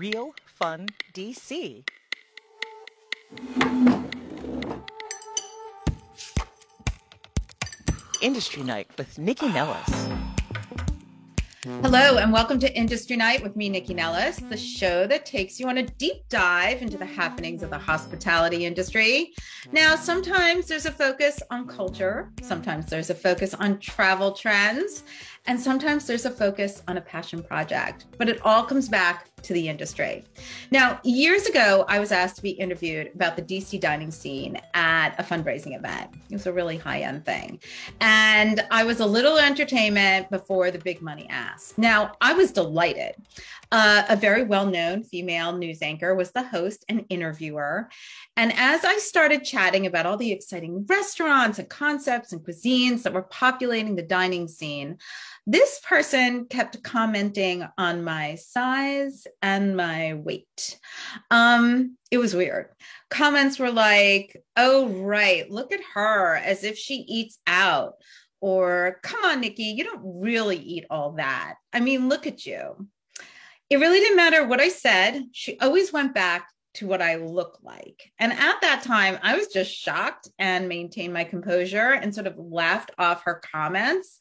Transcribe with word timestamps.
Real 0.00 0.32
Fun 0.46 0.88
DC. 1.12 1.86
Industry 8.22 8.62
Night 8.62 8.88
with 8.96 9.16
Nycci 9.16 9.52
Nellis. 9.52 10.08
Hello, 11.82 12.16
and 12.16 12.32
welcome 12.32 12.58
to 12.60 12.74
Industry 12.74 13.16
Night 13.16 13.42
with 13.42 13.54
me, 13.54 13.68
Nycci 13.68 13.94
Nellis, 13.94 14.38
the 14.38 14.56
show 14.56 15.06
that 15.06 15.26
takes 15.26 15.60
you 15.60 15.68
on 15.68 15.76
a 15.76 15.82
deep 15.82 16.26
dive 16.30 16.80
into 16.80 16.96
the 16.96 17.04
happenings 17.04 17.62
of 17.62 17.68
the 17.68 17.76
hospitality 17.76 18.64
industry. 18.64 19.34
Now, 19.70 19.96
sometimes 19.96 20.66
there's 20.66 20.86
a 20.86 20.90
focus 20.90 21.42
on 21.50 21.68
culture, 21.68 22.32
sometimes 22.40 22.86
there's 22.86 23.10
a 23.10 23.14
focus 23.14 23.52
on 23.52 23.78
travel 23.78 24.32
trends, 24.32 25.04
and 25.50 25.58
sometimes 25.58 26.06
there's 26.06 26.26
a 26.26 26.30
focus 26.30 26.80
on 26.86 26.96
a 26.96 27.00
passion 27.00 27.42
project, 27.42 28.06
but 28.18 28.28
it 28.28 28.40
all 28.44 28.62
comes 28.62 28.88
back 28.88 29.34
to 29.42 29.52
the 29.52 29.68
industry. 29.68 30.24
Now, 30.70 31.00
years 31.02 31.46
ago, 31.46 31.84
I 31.88 31.98
was 31.98 32.12
asked 32.12 32.36
to 32.36 32.42
be 32.42 32.50
interviewed 32.50 33.10
about 33.16 33.34
the 33.34 33.42
DC 33.42 33.80
dining 33.80 34.12
scene 34.12 34.60
at 34.74 35.18
a 35.18 35.24
fundraising 35.24 35.76
event. 35.76 36.10
It 36.30 36.34
was 36.34 36.46
a 36.46 36.52
really 36.52 36.76
high 36.76 37.00
end 37.00 37.24
thing. 37.24 37.58
And 38.00 38.64
I 38.70 38.84
was 38.84 39.00
a 39.00 39.06
little 39.06 39.38
entertainment 39.38 40.30
before 40.30 40.70
the 40.70 40.78
big 40.78 41.02
money 41.02 41.26
ask. 41.30 41.76
Now, 41.76 42.12
I 42.20 42.32
was 42.32 42.52
delighted. 42.52 43.16
Uh, 43.72 44.02
a 44.08 44.16
very 44.16 44.42
well 44.42 44.66
known 44.66 45.02
female 45.04 45.56
news 45.56 45.80
anchor 45.80 46.14
was 46.14 46.32
the 46.32 46.42
host 46.42 46.84
and 46.88 47.04
interviewer. 47.08 47.88
And 48.36 48.52
as 48.56 48.84
I 48.84 48.98
started 48.98 49.44
chatting 49.44 49.86
about 49.86 50.06
all 50.06 50.16
the 50.16 50.32
exciting 50.32 50.84
restaurants 50.86 51.58
and 51.58 51.68
concepts 51.68 52.32
and 52.32 52.40
cuisines 52.40 53.02
that 53.02 53.12
were 53.12 53.22
populating 53.22 53.94
the 53.94 54.02
dining 54.02 54.48
scene, 54.48 54.98
this 55.46 55.80
person 55.86 56.46
kept 56.46 56.82
commenting 56.82 57.66
on 57.78 58.04
my 58.04 58.36
size 58.36 59.26
and 59.42 59.76
my 59.76 60.14
weight. 60.14 60.78
Um, 61.30 61.96
it 62.10 62.18
was 62.18 62.34
weird. 62.34 62.66
Comments 63.08 63.58
were 63.58 63.70
like, 63.70 64.40
oh, 64.56 64.88
right, 64.88 65.50
look 65.50 65.72
at 65.72 65.80
her 65.94 66.36
as 66.36 66.64
if 66.64 66.78
she 66.78 67.04
eats 67.08 67.38
out. 67.46 67.94
Or, 68.40 68.98
come 69.02 69.24
on, 69.24 69.42
Nycci, 69.42 69.76
you 69.76 69.84
don't 69.84 70.20
really 70.20 70.56
eat 70.56 70.86
all 70.88 71.12
that. 71.12 71.56
I 71.72 71.80
mean, 71.80 72.08
look 72.08 72.26
at 72.26 72.46
you. 72.46 72.86
It 73.68 73.78
really 73.78 74.00
didn't 74.00 74.16
matter 74.16 74.46
what 74.46 74.60
I 74.60 74.68
said. 74.68 75.24
She 75.32 75.58
always 75.58 75.92
went 75.92 76.14
back 76.14 76.48
to 76.80 76.86
what 76.86 77.02
I 77.02 77.16
look 77.16 77.58
like. 77.62 78.10
And 78.18 78.32
at 78.32 78.62
that 78.62 78.82
time, 78.82 79.18
I 79.22 79.36
was 79.36 79.48
just 79.48 79.70
shocked 79.70 80.28
and 80.38 80.66
maintained 80.66 81.12
my 81.12 81.24
composure 81.24 81.92
and 81.92 82.14
sort 82.14 82.26
of 82.26 82.38
laughed 82.38 82.90
off 82.98 83.24
her 83.24 83.42
comments. 83.52 84.18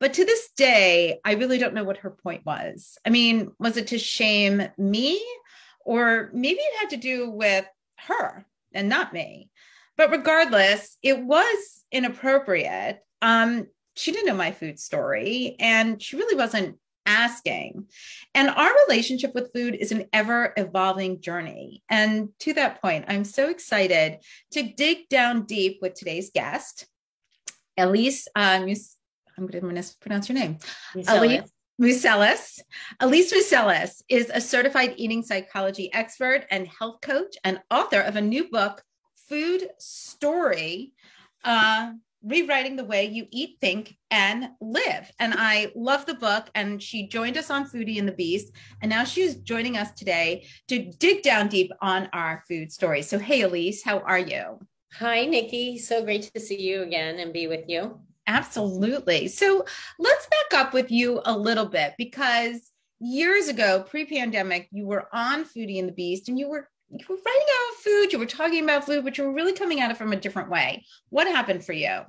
But 0.00 0.14
to 0.14 0.24
this 0.24 0.50
day, 0.56 1.20
I 1.24 1.34
really 1.34 1.56
don't 1.56 1.72
know 1.72 1.84
what 1.84 1.98
her 1.98 2.10
point 2.10 2.44
was. 2.44 2.98
I 3.06 3.10
mean, 3.10 3.52
was 3.60 3.76
it 3.76 3.86
to 3.88 3.98
shame 3.98 4.60
me? 4.76 5.24
Or 5.84 6.30
maybe 6.34 6.58
it 6.58 6.80
had 6.80 6.90
to 6.90 6.96
do 6.96 7.30
with 7.30 7.64
her 8.08 8.44
and 8.74 8.88
not 8.88 9.12
me. 9.12 9.48
But 9.96 10.10
regardless, 10.10 10.98
it 11.02 11.22
was 11.22 11.84
inappropriate. 11.92 12.98
Um, 13.22 13.68
she 13.94 14.10
didn't 14.10 14.26
know 14.26 14.34
my 14.34 14.50
food 14.50 14.80
story 14.80 15.54
and 15.60 16.02
she 16.02 16.16
really 16.16 16.36
wasn't 16.36 16.76
asking. 17.06 17.86
And 18.34 18.48
our 18.50 18.70
relationship 18.86 19.34
with 19.34 19.52
food 19.52 19.74
is 19.74 19.92
an 19.92 20.06
ever 20.12 20.52
evolving 20.56 21.20
journey. 21.20 21.82
And 21.88 22.30
to 22.40 22.52
that 22.54 22.80
point, 22.80 23.06
I'm 23.08 23.24
so 23.24 23.48
excited 23.48 24.18
to 24.52 24.62
dig 24.62 25.08
down 25.08 25.44
deep 25.44 25.78
with 25.82 25.94
today's 25.94 26.30
guest, 26.30 26.86
Elise. 27.76 28.28
Uh, 28.34 28.60
Mus- 28.64 28.96
I'm 29.36 29.46
going 29.46 29.62
to 29.62 29.72
mispronounce 29.72 30.28
your 30.28 30.38
name. 30.38 30.58
Elise. 31.08 31.42
Mouselis. 31.80 32.60
Elise 33.00 33.32
Mouselis 33.32 34.02
is 34.10 34.30
a 34.32 34.40
certified 34.40 34.94
eating 34.98 35.22
psychology 35.22 35.90
expert 35.94 36.44
and 36.50 36.68
health 36.68 37.00
coach 37.00 37.36
and 37.42 37.58
author 37.70 38.00
of 38.00 38.16
a 38.16 38.20
new 38.20 38.50
book, 38.50 38.82
Food 39.28 39.70
Story, 39.78 40.92
uh, 41.42 41.92
rewriting 42.22 42.76
the 42.76 42.84
way 42.84 43.06
you 43.06 43.26
eat, 43.30 43.58
think, 43.60 43.96
and 44.10 44.50
live. 44.60 45.10
And 45.18 45.34
I 45.36 45.72
love 45.74 46.06
the 46.06 46.14
book. 46.14 46.50
And 46.54 46.82
she 46.82 47.08
joined 47.08 47.36
us 47.36 47.50
on 47.50 47.68
Foodie 47.68 47.98
and 47.98 48.08
the 48.08 48.12
Beast. 48.12 48.52
And 48.82 48.90
now 48.90 49.04
she's 49.04 49.36
joining 49.36 49.76
us 49.76 49.92
today 49.92 50.46
to 50.68 50.90
dig 50.98 51.22
down 51.22 51.48
deep 51.48 51.70
on 51.80 52.08
our 52.12 52.42
food 52.48 52.72
story. 52.72 53.02
So, 53.02 53.18
hey, 53.18 53.42
Elise, 53.42 53.82
how 53.82 54.00
are 54.00 54.18
you? 54.18 54.58
Hi, 54.94 55.26
Nycci. 55.26 55.78
So 55.78 56.04
great 56.04 56.30
to 56.34 56.40
see 56.40 56.60
you 56.60 56.82
again 56.82 57.18
and 57.20 57.32
be 57.32 57.46
with 57.46 57.68
you. 57.68 58.00
Absolutely. 58.26 59.28
So, 59.28 59.64
let's 59.98 60.26
back 60.26 60.60
up 60.60 60.74
with 60.74 60.90
you 60.90 61.20
a 61.24 61.36
little 61.36 61.66
bit 61.66 61.94
because 61.96 62.70
years 63.00 63.48
ago, 63.48 63.84
pre 63.88 64.04
pandemic, 64.04 64.68
you 64.70 64.86
were 64.86 65.08
on 65.12 65.44
Foodie 65.44 65.78
and 65.78 65.88
the 65.88 65.92
Beast 65.92 66.28
and 66.28 66.38
you 66.38 66.48
were 66.48 66.68
you 66.90 67.06
were 67.08 67.16
writing 67.16 67.46
about 67.46 67.82
food, 67.82 68.12
you 68.12 68.18
were 68.18 68.26
talking 68.26 68.64
about 68.64 68.84
food, 68.84 69.04
but 69.04 69.16
you 69.16 69.24
were 69.24 69.32
really 69.32 69.52
coming 69.52 69.80
at 69.80 69.90
it 69.90 69.96
from 69.96 70.12
a 70.12 70.16
different 70.16 70.50
way. 70.50 70.84
What 71.08 71.26
happened 71.26 71.64
for 71.64 71.72
you? 71.72 72.00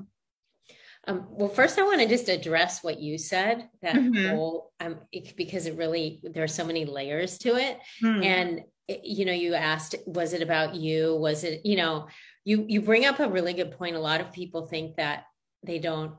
Um, 1.07 1.27
well, 1.31 1.49
first, 1.49 1.79
I 1.79 1.83
want 1.83 2.01
to 2.01 2.07
just 2.07 2.29
address 2.29 2.83
what 2.83 2.99
you 2.99 3.17
said 3.17 3.67
that 3.81 3.95
mm-hmm. 3.95 4.29
whole 4.29 4.71
um, 4.79 4.99
it, 5.11 5.35
because 5.35 5.65
it 5.65 5.75
really 5.75 6.21
there 6.23 6.43
are 6.43 6.47
so 6.47 6.65
many 6.65 6.85
layers 6.85 7.37
to 7.39 7.55
it, 7.55 7.79
mm-hmm. 8.03 8.23
and 8.23 8.61
it, 8.87 9.03
you 9.03 9.25
know, 9.25 9.33
you 9.33 9.55
asked, 9.55 9.95
was 10.05 10.33
it 10.33 10.43
about 10.43 10.75
you? 10.75 11.15
Was 11.15 11.43
it, 11.43 11.65
you 11.65 11.75
know, 11.75 12.07
you 12.45 12.65
you 12.67 12.81
bring 12.81 13.05
up 13.05 13.19
a 13.19 13.29
really 13.29 13.53
good 13.53 13.71
point. 13.71 13.95
A 13.95 13.99
lot 13.99 14.21
of 14.21 14.31
people 14.31 14.67
think 14.67 14.97
that 14.97 15.25
they 15.63 15.79
don't 15.79 16.13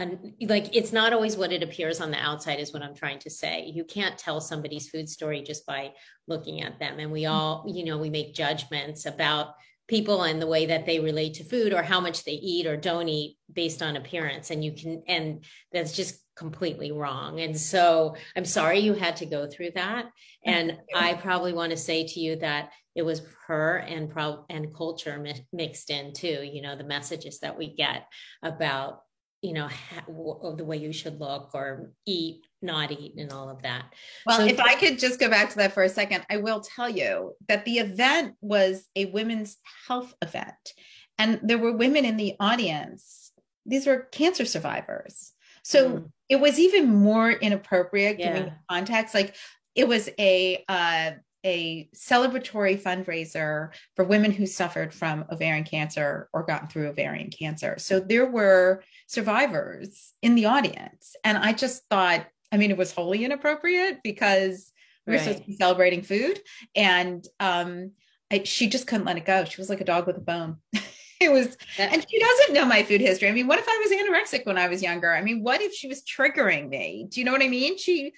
and 0.00 0.34
like 0.48 0.74
it's 0.74 0.92
not 0.92 1.12
always 1.12 1.36
what 1.36 1.52
it 1.52 1.62
appears 1.62 2.00
on 2.00 2.10
the 2.10 2.16
outside 2.18 2.58
is 2.58 2.72
what 2.72 2.82
i'm 2.82 2.94
trying 2.94 3.18
to 3.20 3.30
say. 3.30 3.70
You 3.74 3.84
can't 3.84 4.18
tell 4.18 4.40
somebody's 4.40 4.88
food 4.88 5.08
story 5.08 5.42
just 5.42 5.66
by 5.66 5.92
looking 6.26 6.62
at 6.62 6.78
them. 6.78 6.98
And 6.98 7.12
we 7.12 7.26
all 7.26 7.64
you 7.68 7.84
know 7.84 7.98
we 7.98 8.10
make 8.10 8.34
judgments 8.34 9.06
about 9.06 9.54
people 9.88 10.22
and 10.22 10.40
the 10.40 10.46
way 10.46 10.66
that 10.66 10.86
they 10.86 11.00
relate 11.00 11.34
to 11.34 11.44
food 11.44 11.72
or 11.72 11.82
how 11.82 12.00
much 12.00 12.24
they 12.24 12.32
eat 12.32 12.66
or 12.66 12.76
don't 12.76 13.08
eat 13.08 13.36
based 13.52 13.82
on 13.82 13.96
appearance. 13.96 14.50
And 14.50 14.64
you 14.64 14.72
can 14.72 15.02
and 15.06 15.44
that's 15.72 15.92
just 15.92 16.20
completely 16.36 16.90
wrong. 16.90 17.40
And 17.40 17.58
so 17.58 18.16
i'm 18.36 18.46
sorry 18.46 18.78
you 18.78 18.94
had 18.94 19.16
to 19.16 19.26
go 19.26 19.46
through 19.46 19.72
that. 19.74 20.06
And 20.44 20.78
i 20.94 21.14
probably 21.14 21.52
want 21.52 21.70
to 21.70 21.76
say 21.76 22.06
to 22.06 22.20
you 22.20 22.36
that 22.36 22.70
it 22.94 23.02
was 23.02 23.22
her 23.46 23.76
and 23.76 24.10
pro 24.10 24.44
and 24.48 24.74
culture 24.74 25.16
mi- 25.18 25.46
mixed 25.52 25.90
in 25.90 26.12
too 26.12 26.42
you 26.42 26.60
know 26.60 26.76
the 26.76 26.84
messages 26.84 27.38
that 27.38 27.56
we 27.56 27.72
get 27.72 28.06
about 28.42 29.02
you 29.42 29.52
know 29.52 29.68
ha- 29.68 30.04
the 30.06 30.64
way 30.64 30.76
you 30.76 30.92
should 30.92 31.18
look 31.18 31.50
or 31.54 31.92
eat 32.06 32.46
not 32.62 32.90
eat 32.90 33.14
and 33.16 33.32
all 33.32 33.48
of 33.48 33.62
that 33.62 33.86
well 34.26 34.38
so, 34.38 34.44
if 34.44 34.60
i 34.60 34.74
could 34.74 34.98
just 34.98 35.18
go 35.18 35.28
back 35.30 35.50
to 35.50 35.56
that 35.56 35.72
for 35.72 35.82
a 35.82 35.88
second 35.88 36.24
i 36.30 36.36
will 36.36 36.60
tell 36.60 36.88
you 36.88 37.34
that 37.48 37.64
the 37.64 37.78
event 37.78 38.34
was 38.40 38.86
a 38.96 39.06
women's 39.06 39.56
health 39.86 40.14
event 40.22 40.74
and 41.18 41.40
there 41.42 41.58
were 41.58 41.72
women 41.72 42.04
in 42.04 42.16
the 42.16 42.36
audience 42.38 43.32
these 43.64 43.86
were 43.86 44.08
cancer 44.12 44.44
survivors 44.44 45.32
so 45.62 45.90
mm. 45.90 46.10
it 46.28 46.40
was 46.40 46.58
even 46.58 46.94
more 46.94 47.30
inappropriate 47.30 48.18
yeah. 48.18 48.32
giving 48.32 48.52
context 48.68 49.14
like 49.14 49.34
it 49.74 49.88
was 49.88 50.10
a 50.18 50.62
uh, 50.68 51.12
a 51.44 51.88
celebratory 51.94 52.80
fundraiser 52.80 53.70
for 53.96 54.04
women 54.04 54.30
who 54.30 54.46
suffered 54.46 54.92
from 54.92 55.24
ovarian 55.30 55.64
cancer 55.64 56.28
or 56.32 56.44
gotten 56.44 56.68
through 56.68 56.88
ovarian 56.88 57.30
cancer. 57.30 57.76
So 57.78 58.00
there 58.00 58.26
were 58.26 58.82
survivors 59.06 60.12
in 60.22 60.34
the 60.34 60.46
audience. 60.46 61.16
And 61.24 61.38
I 61.38 61.52
just 61.52 61.84
thought, 61.88 62.26
I 62.52 62.56
mean, 62.56 62.70
it 62.70 62.76
was 62.76 62.92
wholly 62.92 63.24
inappropriate 63.24 64.00
because 64.02 64.72
we 65.06 65.12
were 65.12 65.18
right. 65.18 65.24
supposed 65.24 65.42
to 65.42 65.46
be 65.46 65.56
celebrating 65.56 66.02
food. 66.02 66.40
And 66.74 67.26
um, 67.38 67.92
I, 68.30 68.42
she 68.44 68.68
just 68.68 68.86
couldn't 68.86 69.06
let 69.06 69.16
it 69.16 69.24
go. 69.24 69.44
She 69.44 69.60
was 69.60 69.70
like 69.70 69.80
a 69.80 69.84
dog 69.84 70.06
with 70.06 70.16
a 70.16 70.20
bone. 70.20 70.58
it 71.20 71.32
was, 71.32 71.56
and 71.78 72.06
she 72.08 72.18
doesn't 72.18 72.54
know 72.54 72.64
my 72.64 72.82
food 72.82 73.00
history. 73.00 73.28
I 73.28 73.32
mean, 73.32 73.46
what 73.46 73.58
if 73.58 73.68
I 73.68 73.78
was 73.78 73.90
anorexic 73.92 74.46
when 74.46 74.58
I 74.58 74.68
was 74.68 74.82
younger? 74.82 75.14
I 75.14 75.22
mean, 75.22 75.42
what 75.42 75.60
if 75.60 75.72
she 75.72 75.88
was 75.88 76.02
triggering 76.02 76.68
me? 76.68 77.06
Do 77.10 77.20
you 77.20 77.26
know 77.26 77.32
what 77.32 77.42
I 77.42 77.48
mean? 77.48 77.78
She 77.78 78.12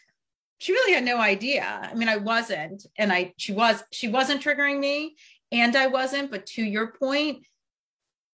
she 0.62 0.70
really 0.70 0.92
had 0.92 1.04
no 1.04 1.18
idea. 1.18 1.90
I 1.90 1.92
mean, 1.94 2.08
I 2.08 2.18
wasn't, 2.18 2.86
and 2.96 3.12
I 3.12 3.34
she 3.36 3.52
was 3.52 3.82
she 3.90 4.06
wasn't 4.06 4.40
triggering 4.40 4.78
me, 4.78 5.16
and 5.50 5.74
I 5.74 5.88
wasn't. 5.88 6.30
But 6.30 6.46
to 6.54 6.62
your 6.62 6.92
point, 6.92 7.44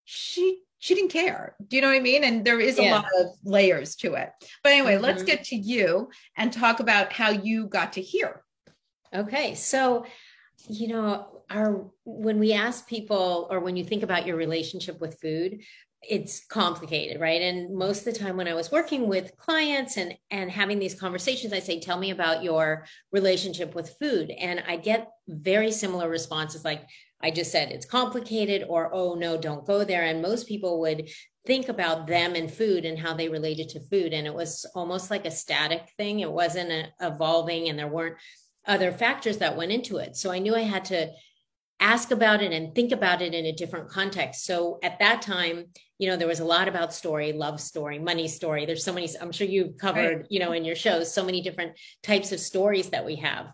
she 0.05 0.59
she 0.77 0.93
didn't 0.93 1.09
care. 1.09 1.55
Do 1.67 1.75
you 1.75 1.81
know 1.81 1.87
what 1.87 1.97
I 1.97 2.01
mean? 2.01 2.23
And 2.23 2.45
there 2.45 2.59
is 2.59 2.77
a 2.77 2.83
yeah. 2.83 2.97
lot 2.97 3.05
of 3.19 3.29
layers 3.43 3.95
to 3.97 4.13
it. 4.13 4.29
But 4.63 4.73
anyway, 4.73 4.93
mm-hmm. 4.93 5.05
let's 5.05 5.23
get 5.23 5.45
to 5.45 5.55
you 5.55 6.11
and 6.37 6.53
talk 6.53 6.79
about 6.79 7.11
how 7.11 7.31
you 7.31 7.65
got 7.65 7.93
to 7.93 8.01
here. 8.01 8.43
Okay, 9.11 9.55
so 9.55 10.05
you 10.67 10.87
know 10.87 11.41
our 11.49 11.89
when 12.05 12.37
we 12.37 12.53
ask 12.53 12.87
people 12.87 13.47
or 13.49 13.59
when 13.59 13.75
you 13.75 13.83
think 13.83 14.03
about 14.03 14.27
your 14.27 14.35
relationship 14.35 15.01
with 15.01 15.19
food 15.19 15.63
it's 16.01 16.45
complicated 16.45 17.19
right? 17.19 17.41
And 17.41 17.75
most 17.75 17.99
of 17.99 18.13
the 18.13 18.19
time 18.19 18.37
when 18.37 18.47
i 18.47 18.53
was 18.53 18.71
working 18.71 19.07
with 19.07 19.35
clients 19.37 19.97
and 19.97 20.15
and 20.31 20.49
having 20.49 20.79
these 20.79 20.99
conversations 20.99 21.53
i 21.53 21.59
say 21.59 21.79
tell 21.79 21.99
me 21.99 22.11
about 22.11 22.43
your 22.43 22.85
relationship 23.11 23.75
with 23.75 23.95
food. 23.99 24.31
And 24.31 24.63
i 24.67 24.77
get 24.77 25.09
very 25.27 25.71
similar 25.71 26.09
responses 26.09 26.63
like 26.63 26.83
i 27.21 27.29
just 27.29 27.51
said 27.51 27.71
it's 27.71 27.85
complicated 27.85 28.65
or 28.69 28.89
oh 28.93 29.15
no 29.15 29.37
don't 29.37 29.65
go 29.65 29.83
there. 29.83 30.03
And 30.03 30.21
most 30.21 30.47
people 30.47 30.79
would 30.81 31.09
think 31.45 31.67
about 31.67 32.07
them 32.07 32.35
and 32.35 32.51
food 32.51 32.85
and 32.85 32.99
how 32.99 33.13
they 33.13 33.27
related 33.27 33.69
to 33.69 33.79
food. 33.79 34.13
And 34.13 34.27
it 34.27 34.33
was 34.33 34.65
almost 34.75 35.09
like 35.09 35.25
a 35.25 35.31
static 35.31 35.89
thing. 35.97 36.19
It 36.19 36.31
wasn't 36.31 36.71
a, 36.71 36.89
evolving 37.01 37.69
and 37.69 37.79
there 37.79 37.87
weren't 37.87 38.17
other 38.67 38.91
factors 38.91 39.37
that 39.39 39.57
went 39.57 39.71
into 39.71 39.97
it. 39.97 40.15
So 40.15 40.31
I 40.31 40.39
knew 40.39 40.55
I 40.55 40.61
had 40.61 40.85
to 40.85 41.09
ask 41.79 42.11
about 42.11 42.41
it 42.43 42.51
and 42.51 42.75
think 42.75 42.91
about 42.91 43.21
it 43.21 43.33
in 43.33 43.45
a 43.45 43.51
different 43.51 43.89
context. 43.89 44.45
So 44.45 44.79
at 44.83 44.99
that 44.99 45.21
time, 45.21 45.65
you 45.99 46.09
know, 46.09 46.15
there 46.15 46.27
was 46.27 46.39
a 46.39 46.45
lot 46.45 46.67
about 46.67 46.93
story, 46.93 47.33
love 47.33 47.59
story, 47.59 47.99
money 47.99 48.27
story. 48.27 48.65
There's 48.65 48.85
so 48.85 48.93
many, 48.93 49.07
I'm 49.21 49.33
sure 49.33 49.45
you've 49.45 49.77
covered, 49.77 50.17
right. 50.17 50.25
you 50.29 50.39
know, 50.39 50.53
in 50.53 50.65
your 50.65 50.75
shows, 50.75 51.13
so 51.13 51.25
many 51.25 51.41
different 51.41 51.77
types 52.01 52.31
of 52.31 52.39
stories 52.39 52.89
that 52.89 53.05
we 53.05 53.17
have. 53.17 53.51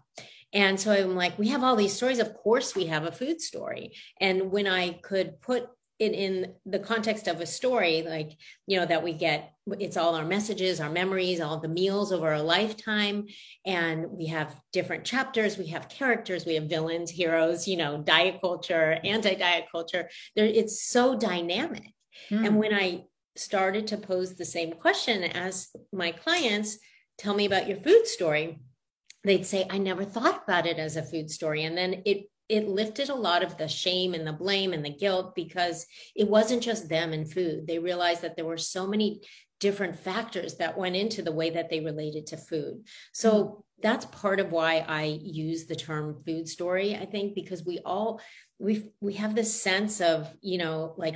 And 0.54 0.80
so 0.80 0.92
I'm 0.92 1.16
like, 1.16 1.38
we 1.38 1.50
have 1.50 1.64
all 1.64 1.76
these 1.76 1.94
stories. 1.94 2.20
Of 2.20 2.34
course, 2.36 2.76
we 2.76 2.86
have 2.86 3.04
a 3.04 3.12
food 3.12 3.42
story. 3.42 3.94
And 4.22 4.52
when 4.52 4.68
I 4.68 4.92
could 4.92 5.42
put 5.42 5.68
it 5.98 6.14
in 6.14 6.54
the 6.66 6.80
context 6.80 7.28
of 7.28 7.42
a 7.42 7.46
story, 7.46 8.04
like, 8.04 8.38
you 8.68 8.80
know, 8.80 8.86
that 8.86 9.04
we 9.04 9.14
get, 9.14 9.54
it's 9.80 9.98
all 9.98 10.14
our 10.14 10.26
messages, 10.26 10.80
our 10.80 10.90
memories, 10.90 11.42
all 11.42 11.60
the 11.60 11.68
meals 11.68 12.12
over 12.12 12.32
a 12.34 12.44
lifetime. 12.44 13.26
And 13.66 14.12
we 14.12 14.28
have 14.28 14.56
different 14.72 15.04
chapters, 15.04 15.58
we 15.58 15.68
have 15.68 15.90
characters, 15.90 16.46
we 16.46 16.56
have 16.56 16.66
villains, 16.66 17.10
heroes, 17.10 17.68
you 17.68 17.78
know, 17.78 17.98
diet 17.98 18.40
culture, 18.40 19.00
anti 19.04 19.34
diet 19.34 19.66
culture. 19.72 20.10
There, 20.36 20.46
it's 20.46 20.84
so 20.86 21.18
dynamic. 21.18 21.95
Mm. 22.30 22.46
And 22.46 22.58
when 22.58 22.74
I 22.74 23.06
started 23.36 23.88
to 23.88 23.98
pose 23.98 24.36
the 24.36 24.46
same 24.46 24.74
question 24.74 25.24
as 25.24 25.70
my 25.92 26.12
clients, 26.12 26.78
tell 27.18 27.34
me 27.34 27.46
about 27.46 27.68
your 27.68 27.78
food 27.78 28.08
story 28.08 28.60
they'd 29.26 29.46
say 29.46 29.66
i 29.70 29.78
never 29.78 30.06
thought 30.06 30.44
about 30.44 30.66
it 30.66 30.78
as 30.78 30.96
a 30.96 31.04
food 31.04 31.30
story 31.30 31.64
and 31.64 31.78
then 31.78 32.02
it 32.06 32.30
it 32.48 32.68
lifted 32.68 33.10
a 33.10 33.16
lot 33.16 33.44
of 33.44 33.58
the 33.58 33.68
shame 33.68 34.14
and 34.14 34.26
the 34.26 34.32
blame 34.32 34.72
and 34.72 34.86
the 34.86 34.96
guilt 34.96 35.34
because 35.36 35.88
it 36.16 36.30
wasn't 36.30 36.62
just 36.62 36.88
them 36.88 37.12
and 37.12 37.32
food 37.32 37.68
they 37.68 37.80
realized 37.80 38.22
that 38.22 38.36
there 38.36 38.46
were 38.46 38.58
so 38.58 38.88
many 38.88 39.22
different 39.60 39.98
factors 39.98 40.56
that 40.56 40.78
went 40.78 40.96
into 40.96 41.22
the 41.22 41.32
way 41.32 41.50
that 41.50 41.70
they 41.70 41.80
related 41.80 42.28
to 42.28 42.38
food 42.38 42.86
so 43.14 43.32
mm-hmm. 43.32 43.60
that's 43.82 44.06
part 44.06 44.40
of 44.40 44.52
why 44.52 44.86
i 44.88 45.20
use 45.24 45.66
the 45.66 45.76
term 45.76 46.22
food 46.26 46.48
story 46.48 46.96
i 46.96 47.06
think 47.06 47.34
because 47.34 47.66
we 47.66 47.80
all 47.80 48.22
we 48.60 48.92
we 49.02 49.14
have 49.14 49.34
this 49.34 49.60
sense 49.60 50.02
of 50.02 50.32
you 50.42 50.58
know 50.58 50.94
like 50.98 51.16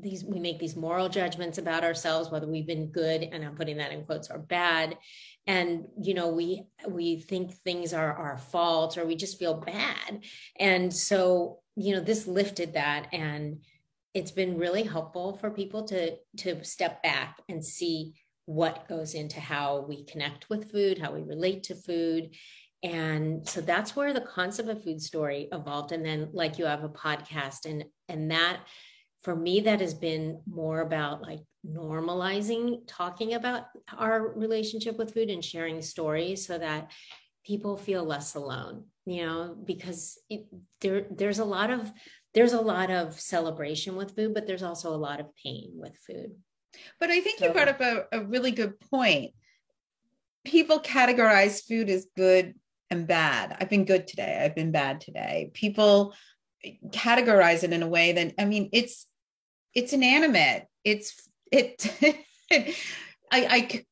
these 0.00 0.24
we 0.24 0.38
make 0.38 0.58
these 0.58 0.76
moral 0.76 1.08
judgments 1.08 1.58
about 1.58 1.84
ourselves 1.84 2.30
whether 2.30 2.46
we've 2.46 2.66
been 2.66 2.86
good 2.86 3.22
and 3.22 3.44
i'm 3.44 3.54
putting 3.54 3.78
that 3.78 3.92
in 3.92 4.04
quotes 4.04 4.30
or 4.30 4.38
bad. 4.38 4.96
And 5.46 5.86
you 6.00 6.14
know 6.14 6.28
we 6.28 6.64
we 6.88 7.20
think 7.20 7.52
things 7.52 7.92
are 7.92 8.12
our 8.12 8.38
fault 8.38 8.96
or 8.96 9.06
we 9.06 9.16
just 9.16 9.38
feel 9.38 9.54
bad. 9.54 10.22
And 10.58 10.92
so 10.94 11.58
you 11.76 11.94
know 11.94 12.00
this 12.00 12.26
lifted 12.26 12.74
that 12.74 13.08
and 13.12 13.58
it's 14.14 14.30
been 14.30 14.58
really 14.58 14.82
helpful 14.82 15.32
for 15.32 15.50
people 15.50 15.84
to 15.84 16.16
to 16.38 16.62
step 16.64 17.02
back 17.02 17.40
and 17.48 17.64
see 17.64 18.14
what 18.44 18.88
goes 18.88 19.14
into 19.14 19.40
how 19.40 19.84
we 19.88 20.04
connect 20.04 20.48
with 20.50 20.70
food 20.70 20.98
how 20.98 21.12
we 21.12 21.22
relate 21.22 21.64
to 21.64 21.74
food. 21.74 22.34
And 22.84 23.48
so 23.48 23.60
that's 23.60 23.94
where 23.94 24.12
the 24.12 24.20
concept 24.20 24.68
of 24.68 24.82
food 24.82 25.00
story 25.00 25.48
evolved. 25.52 25.92
And 25.92 26.04
then 26.04 26.30
like 26.32 26.58
you 26.58 26.66
have 26.66 26.84
a 26.84 26.88
podcast 26.88 27.64
and 27.64 27.84
and 28.08 28.30
that 28.30 28.60
for 29.22 29.36
me 29.36 29.60
that 29.60 29.80
has 29.80 29.94
been 29.94 30.40
more 30.46 30.80
about 30.80 31.22
like 31.22 31.40
normalizing 31.66 32.80
talking 32.86 33.34
about 33.34 33.66
our 33.96 34.32
relationship 34.34 34.98
with 34.98 35.14
food 35.14 35.30
and 35.30 35.44
sharing 35.44 35.80
stories 35.80 36.46
so 36.46 36.58
that 36.58 36.90
people 37.46 37.76
feel 37.76 38.04
less 38.04 38.34
alone 38.34 38.84
you 39.06 39.24
know 39.24 39.56
because 39.64 40.18
it, 40.28 40.46
there 40.80 41.06
there's 41.10 41.38
a 41.38 41.44
lot 41.44 41.70
of 41.70 41.90
there's 42.34 42.52
a 42.52 42.60
lot 42.60 42.90
of 42.90 43.18
celebration 43.18 43.94
with 43.94 44.14
food 44.16 44.34
but 44.34 44.46
there's 44.46 44.62
also 44.62 44.92
a 44.94 44.96
lot 44.96 45.20
of 45.20 45.26
pain 45.36 45.70
with 45.74 45.96
food. 46.06 46.32
But 46.98 47.10
i 47.10 47.20
think 47.20 47.38
so, 47.38 47.46
you 47.46 47.52
brought 47.52 47.68
up 47.68 47.80
a, 47.80 48.06
a 48.12 48.24
really 48.24 48.50
good 48.50 48.80
point. 48.80 49.32
People 50.44 50.80
categorize 50.80 51.62
food 51.64 51.88
as 51.88 52.06
good 52.16 52.54
and 52.90 53.06
bad. 53.06 53.56
I've 53.60 53.70
been 53.70 53.84
good 53.84 54.08
today. 54.08 54.40
I've 54.42 54.56
been 54.56 54.72
bad 54.72 55.00
today. 55.00 55.50
People 55.54 56.14
categorize 56.88 57.62
it 57.64 57.72
in 57.72 57.82
a 57.82 57.88
way 57.88 58.12
that 58.12 58.34
i 58.38 58.44
mean 58.44 58.68
it's 58.72 59.06
it's 59.74 59.92
inanimate. 59.92 60.66
It's 60.84 61.28
it 61.50 61.86
I, 62.50 62.76
I 63.32 63.84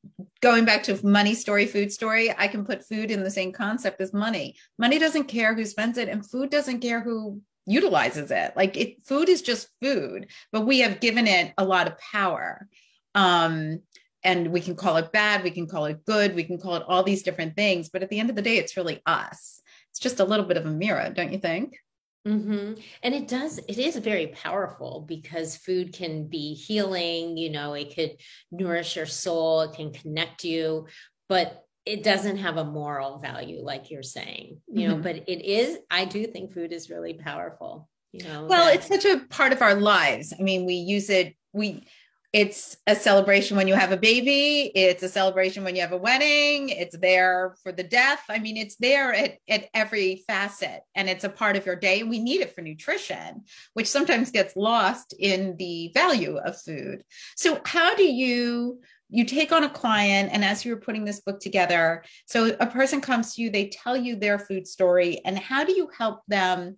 going 0.42 0.64
back 0.64 0.82
to 0.84 1.06
money 1.06 1.34
story 1.34 1.66
food 1.66 1.92
story 1.92 2.32
i 2.36 2.46
can 2.46 2.64
put 2.64 2.86
food 2.86 3.10
in 3.10 3.22
the 3.22 3.30
same 3.30 3.52
concept 3.52 4.00
as 4.00 4.12
money. 4.12 4.56
Money 4.78 4.98
doesn't 4.98 5.24
care 5.24 5.54
who 5.54 5.64
spends 5.64 5.98
it 5.98 6.08
and 6.08 6.28
food 6.28 6.50
doesn't 6.50 6.80
care 6.80 7.00
who 7.00 7.40
utilizes 7.66 8.30
it. 8.30 8.52
Like 8.56 8.76
it 8.76 9.06
food 9.06 9.28
is 9.28 9.42
just 9.42 9.68
food 9.82 10.26
but 10.52 10.66
we 10.66 10.80
have 10.80 11.00
given 11.00 11.26
it 11.26 11.52
a 11.56 11.64
lot 11.64 11.86
of 11.86 11.98
power. 11.98 12.68
Um 13.14 13.80
and 14.22 14.48
we 14.48 14.60
can 14.60 14.76
call 14.76 14.98
it 14.98 15.12
bad 15.12 15.42
we 15.42 15.50
can 15.50 15.66
call 15.66 15.86
it 15.86 16.04
good 16.04 16.34
we 16.34 16.44
can 16.44 16.58
call 16.58 16.76
it 16.76 16.84
all 16.86 17.02
these 17.02 17.22
different 17.22 17.56
things 17.56 17.88
but 17.88 18.02
at 18.02 18.10
the 18.10 18.20
end 18.20 18.28
of 18.28 18.36
the 18.36 18.42
day 18.42 18.58
it's 18.58 18.76
really 18.76 19.00
us. 19.06 19.60
It's 19.90 20.00
just 20.00 20.20
a 20.20 20.24
little 20.24 20.46
bit 20.46 20.56
of 20.58 20.66
a 20.66 20.70
mirror 20.70 21.10
don't 21.14 21.32
you 21.32 21.38
think 21.38 21.78
Mm-hmm. 22.26 22.74
And 23.02 23.14
it 23.14 23.28
does, 23.28 23.58
it 23.58 23.78
is 23.78 23.96
very 23.96 24.26
powerful 24.28 25.04
because 25.08 25.56
food 25.56 25.94
can 25.94 26.26
be 26.26 26.54
healing, 26.54 27.36
you 27.36 27.50
know, 27.50 27.72
it 27.72 27.94
could 27.94 28.16
nourish 28.50 28.96
your 28.96 29.06
soul, 29.06 29.62
it 29.62 29.72
can 29.72 29.92
connect 29.92 30.44
you, 30.44 30.86
but 31.28 31.64
it 31.86 32.02
doesn't 32.02 32.36
have 32.36 32.58
a 32.58 32.64
moral 32.64 33.18
value, 33.18 33.62
like 33.62 33.90
you're 33.90 34.02
saying, 34.02 34.60
you 34.68 34.88
mm-hmm. 34.88 34.96
know, 34.96 35.02
but 35.02 35.16
it 35.16 35.44
is, 35.44 35.78
I 35.90 36.04
do 36.04 36.26
think 36.26 36.52
food 36.52 36.72
is 36.72 36.90
really 36.90 37.14
powerful, 37.14 37.88
you 38.12 38.22
know. 38.24 38.44
Well, 38.44 38.66
that- 38.66 38.74
it's 38.74 38.88
such 38.88 39.06
a 39.06 39.24
part 39.30 39.54
of 39.54 39.62
our 39.62 39.74
lives. 39.74 40.34
I 40.38 40.42
mean, 40.42 40.66
we 40.66 40.74
use 40.74 41.08
it, 41.08 41.34
we, 41.54 41.86
it's 42.32 42.76
a 42.86 42.94
celebration 42.94 43.56
when 43.56 43.66
you 43.66 43.74
have 43.74 43.90
a 43.90 43.96
baby. 43.96 44.70
It's 44.74 45.02
a 45.02 45.08
celebration 45.08 45.64
when 45.64 45.74
you 45.74 45.80
have 45.80 45.92
a 45.92 45.96
wedding. 45.96 46.68
It's 46.68 46.96
there 46.96 47.56
for 47.62 47.72
the 47.72 47.82
death 47.82 48.22
i 48.28 48.38
mean 48.38 48.56
it's 48.56 48.76
there 48.76 49.12
at, 49.12 49.38
at 49.48 49.68
every 49.74 50.22
facet 50.26 50.82
and 50.94 51.08
it's 51.08 51.24
a 51.24 51.28
part 51.28 51.56
of 51.56 51.66
your 51.66 51.76
day. 51.76 52.02
We 52.02 52.20
need 52.20 52.40
it 52.40 52.54
for 52.54 52.60
nutrition 52.60 53.42
which 53.74 53.88
sometimes 53.88 54.30
gets 54.30 54.54
lost 54.54 55.14
in 55.18 55.56
the 55.56 55.90
value 55.92 56.36
of 56.36 56.60
food. 56.60 57.02
So 57.36 57.60
how 57.64 57.94
do 57.94 58.04
you 58.04 58.80
you 59.08 59.24
take 59.24 59.50
on 59.50 59.64
a 59.64 59.68
client 59.68 60.30
and 60.32 60.44
as 60.44 60.64
you 60.64 60.72
were 60.72 60.80
putting 60.80 61.04
this 61.04 61.20
book 61.20 61.40
together 61.40 62.04
so 62.26 62.56
a 62.60 62.66
person 62.66 63.00
comes 63.00 63.34
to 63.34 63.42
you 63.42 63.50
they 63.50 63.68
tell 63.68 63.96
you 63.96 64.14
their 64.14 64.38
food 64.38 64.68
story 64.68 65.20
and 65.24 65.36
how 65.36 65.64
do 65.64 65.72
you 65.72 65.90
help 65.98 66.20
them 66.28 66.76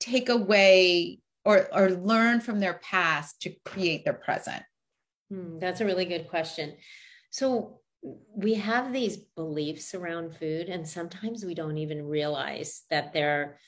take 0.00 0.28
away 0.28 1.20
or 1.46 1.68
or 1.72 1.90
learn 1.90 2.40
from 2.40 2.60
their 2.60 2.74
past 2.74 3.40
to 3.42 3.54
create 3.64 4.04
their 4.04 4.14
present? 4.14 4.62
Hmm, 5.30 5.58
that's 5.58 5.80
a 5.80 5.86
really 5.86 6.04
good 6.04 6.28
question. 6.28 6.74
So 7.30 7.80
we 8.36 8.54
have 8.54 8.92
these 8.92 9.16
beliefs 9.16 9.94
around 9.94 10.36
food, 10.36 10.68
and 10.68 10.86
sometimes 10.86 11.44
we 11.44 11.54
don't 11.54 11.78
even 11.78 12.06
realize 12.06 12.82
that 12.90 13.12
they're 13.12 13.58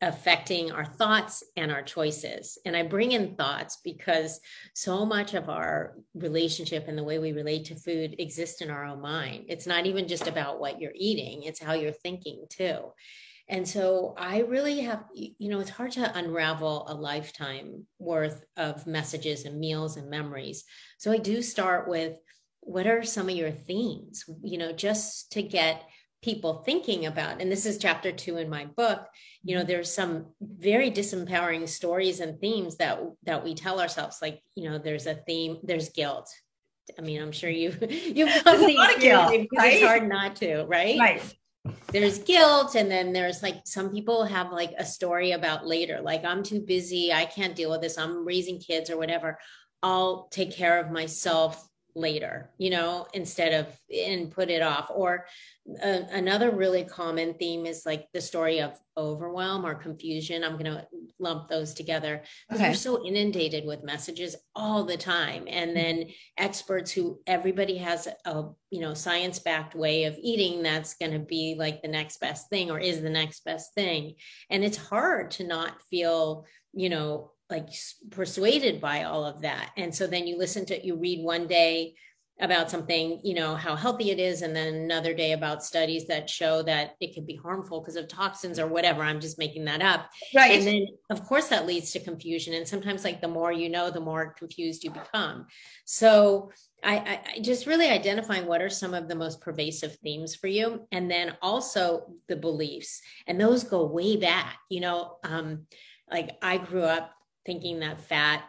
affecting 0.00 0.72
our 0.72 0.86
thoughts 0.86 1.42
and 1.56 1.70
our 1.70 1.82
choices. 1.82 2.58
And 2.64 2.74
I 2.74 2.82
bring 2.82 3.12
in 3.12 3.36
thoughts 3.36 3.78
because 3.84 4.40
so 4.74 5.04
much 5.04 5.34
of 5.34 5.50
our 5.50 5.96
relationship 6.14 6.88
and 6.88 6.96
the 6.96 7.04
way 7.04 7.18
we 7.18 7.32
relate 7.32 7.66
to 7.66 7.74
food 7.74 8.16
exists 8.18 8.62
in 8.62 8.70
our 8.70 8.84
own 8.84 9.02
mind. 9.02 9.44
It's 9.48 9.66
not 9.66 9.84
even 9.84 10.08
just 10.08 10.28
about 10.28 10.60
what 10.60 10.80
you're 10.80 10.92
eating, 10.94 11.42
it's 11.42 11.62
how 11.62 11.74
you're 11.74 11.92
thinking 11.92 12.46
too. 12.48 12.92
And 13.48 13.66
so 13.68 14.14
I 14.18 14.40
really 14.40 14.80
have, 14.80 15.04
you 15.14 15.48
know, 15.48 15.60
it's 15.60 15.70
hard 15.70 15.92
to 15.92 16.18
unravel 16.18 16.86
a 16.88 16.94
lifetime 16.94 17.86
worth 17.98 18.44
of 18.56 18.86
messages 18.86 19.44
and 19.44 19.60
meals 19.60 19.96
and 19.96 20.10
memories. 20.10 20.64
So 20.98 21.12
I 21.12 21.18
do 21.18 21.42
start 21.42 21.88
with 21.88 22.14
what 22.60 22.88
are 22.88 23.04
some 23.04 23.28
of 23.28 23.36
your 23.36 23.52
themes, 23.52 24.24
you 24.42 24.58
know, 24.58 24.72
just 24.72 25.30
to 25.32 25.42
get 25.42 25.84
people 26.22 26.62
thinking 26.64 27.06
about 27.06 27.40
and 27.40 27.52
this 27.52 27.66
is 27.66 27.78
chapter 27.78 28.10
2 28.10 28.38
in 28.38 28.48
my 28.48 28.64
book 28.64 29.06
you 29.44 29.54
know 29.54 29.60
mm-hmm. 29.60 29.68
there's 29.68 29.94
some 29.94 30.26
very 30.40 30.90
disempowering 30.90 31.68
stories 31.68 32.18
and 32.18 32.40
themes 32.40 32.78
that 32.78 32.98
that 33.22 33.44
we 33.44 33.54
tell 33.54 33.80
ourselves 33.80 34.18
like 34.20 34.42
you 34.56 34.68
know 34.68 34.76
there's 34.76 35.06
a 35.06 35.14
theme 35.14 35.58
there's 35.62 35.90
guilt 35.90 36.28
i 36.98 37.02
mean 37.02 37.22
i'm 37.22 37.30
sure 37.30 37.50
you 37.50 37.72
you've 37.90 38.42
probably 38.42 38.74
a 38.74 38.78
lot 38.78 38.94
of 38.94 39.00
guilt, 39.00 39.28
right? 39.28 39.74
it's 39.74 39.86
hard 39.86 40.08
not 40.08 40.34
to 40.34 40.64
right 40.64 40.98
right 40.98 41.36
there's 41.88 42.18
guilt 42.18 42.74
and 42.74 42.90
then 42.90 43.12
there's 43.12 43.42
like 43.42 43.56
some 43.64 43.90
people 43.90 44.24
have 44.24 44.52
like 44.52 44.72
a 44.78 44.84
story 44.84 45.32
about 45.32 45.66
later 45.66 46.00
like 46.02 46.24
i'm 46.24 46.42
too 46.42 46.60
busy 46.60 47.12
i 47.12 47.24
can't 47.24 47.56
deal 47.56 47.70
with 47.70 47.80
this 47.80 47.98
i'm 47.98 48.24
raising 48.26 48.58
kids 48.58 48.90
or 48.90 48.96
whatever. 48.96 49.38
I'll 49.82 50.28
take 50.30 50.52
care 50.52 50.80
of 50.80 50.90
myself 50.90 51.68
later 51.96 52.50
you 52.58 52.70
know 52.70 53.06
instead 53.14 53.52
of 53.52 53.66
and 53.92 54.30
put 54.30 54.50
it 54.50 54.62
off. 54.62 54.90
Or 54.94 55.26
uh, 55.82 56.00
another 56.10 56.50
really 56.50 56.84
common 56.84 57.34
theme 57.34 57.66
is 57.66 57.84
like 57.84 58.08
the 58.12 58.20
story 58.20 58.60
of 58.60 58.78
overwhelm 58.96 59.66
or 59.66 59.74
confusion. 59.74 60.44
I'm 60.44 60.52
going 60.52 60.64
to 60.64 60.86
lump 61.18 61.48
those 61.48 61.74
together. 61.74 62.22
Because 62.48 62.60
okay. 62.60 62.70
we're 62.70 62.76
so 62.76 63.06
inundated 63.06 63.64
with 63.66 63.84
messages 63.84 64.36
all 64.54 64.84
the 64.84 64.96
time. 64.96 65.46
And 65.48 65.70
mm-hmm. 65.70 65.74
then 65.74 66.08
experts 66.38 66.90
who 66.90 67.20
everybody 67.26 67.78
has 67.78 68.08
a 68.24 68.44
you 68.70 68.80
know 68.80 68.94
science 68.94 69.38
backed 69.38 69.74
way 69.74 70.04
of 70.04 70.16
eating 70.20 70.62
that's 70.62 70.94
going 70.94 71.12
to 71.12 71.18
be 71.18 71.54
like 71.58 71.82
the 71.82 71.88
next 71.88 72.18
best 72.20 72.48
thing 72.48 72.70
or 72.70 72.78
is 72.78 73.02
the 73.02 73.10
next 73.10 73.44
best 73.44 73.74
thing. 73.74 74.14
And 74.50 74.64
it's 74.64 74.76
hard 74.76 75.32
to 75.32 75.46
not 75.46 75.82
feel 75.90 76.46
you 76.72 76.90
know 76.90 77.32
like 77.50 77.68
persuaded 78.10 78.80
by 78.80 79.04
all 79.04 79.24
of 79.24 79.42
that 79.42 79.70
and 79.76 79.94
so 79.94 80.06
then 80.06 80.26
you 80.26 80.36
listen 80.36 80.64
to 80.66 80.84
you 80.84 80.96
read 80.96 81.24
one 81.24 81.46
day 81.46 81.94
about 82.40 82.70
something, 82.70 83.18
you 83.24 83.34
know, 83.34 83.54
how 83.54 83.74
healthy 83.74 84.10
it 84.10 84.18
is, 84.18 84.42
and 84.42 84.54
then 84.54 84.74
another 84.74 85.14
day 85.14 85.32
about 85.32 85.64
studies 85.64 86.06
that 86.06 86.28
show 86.28 86.62
that 86.62 86.94
it 87.00 87.14
could 87.14 87.26
be 87.26 87.36
harmful 87.36 87.80
because 87.80 87.96
of 87.96 88.08
toxins 88.08 88.58
or 88.58 88.66
whatever. 88.66 89.02
I'm 89.02 89.20
just 89.20 89.38
making 89.38 89.64
that 89.64 89.80
up. 89.80 90.10
Right. 90.34 90.58
And 90.58 90.66
then, 90.66 90.86
of 91.08 91.24
course, 91.24 91.48
that 91.48 91.66
leads 91.66 91.92
to 91.92 92.00
confusion. 92.00 92.52
And 92.52 92.68
sometimes, 92.68 93.04
like, 93.04 93.22
the 93.22 93.28
more 93.28 93.52
you 93.52 93.70
know, 93.70 93.90
the 93.90 94.00
more 94.00 94.34
confused 94.34 94.84
you 94.84 94.90
become. 94.90 95.46
So, 95.86 96.50
I, 96.84 97.20
I, 97.36 97.40
just 97.40 97.66
really 97.66 97.88
identifying 97.88 98.46
what 98.46 98.60
are 98.60 98.68
some 98.68 98.92
of 98.92 99.08
the 99.08 99.14
most 99.14 99.40
pervasive 99.40 99.96
themes 100.02 100.34
for 100.34 100.46
you, 100.46 100.86
and 100.92 101.10
then 101.10 101.36
also 101.40 102.12
the 102.28 102.36
beliefs, 102.36 103.00
and 103.26 103.40
those 103.40 103.64
go 103.64 103.86
way 103.86 104.16
back. 104.16 104.58
You 104.68 104.80
know, 104.80 105.16
um, 105.24 105.66
like 106.10 106.36
I 106.42 106.58
grew 106.58 106.82
up 106.82 107.12
thinking 107.46 107.80
that 107.80 108.00
fat 108.00 108.44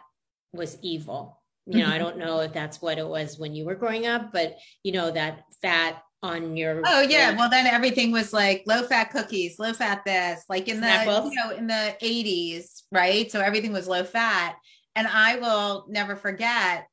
was 0.52 0.76
evil. 0.82 1.40
You 1.66 1.80
know 1.80 1.86
i 1.86 1.90
mm-hmm. 1.90 1.98
don't 1.98 2.16
know 2.16 2.40
if 2.40 2.54
that's 2.54 2.80
what 2.80 2.96
it 2.96 3.06
was 3.06 3.38
when 3.38 3.54
you 3.54 3.66
were 3.66 3.74
growing 3.74 4.06
up 4.06 4.32
but 4.32 4.56
you 4.84 4.90
know 4.90 5.10
that 5.10 5.44
fat 5.60 6.02
on 6.22 6.56
your 6.56 6.80
oh 6.86 7.02
yeah. 7.02 7.36
well 7.36 7.50
then 7.50 7.66
everything 7.66 8.10
was 8.10 8.32
like 8.32 8.62
low 8.66 8.84
fat 8.84 9.10
cookies 9.10 9.58
low 9.58 9.74
fat 9.74 10.02
this 10.06 10.44
like 10.48 10.66
in 10.66 10.80
the 10.80 10.88
you 11.30 11.34
know 11.34 11.50
in 11.54 11.66
the 11.66 11.94
80s 12.02 12.78
right? 12.90 13.30
So 13.30 13.40
everything 13.40 13.72
was 13.72 13.86
low 13.86 14.04
fat. 14.04 14.56
And 14.96 15.06
i 15.06 15.36
will 15.36 15.86
never 15.88 16.16
forget 16.16 16.88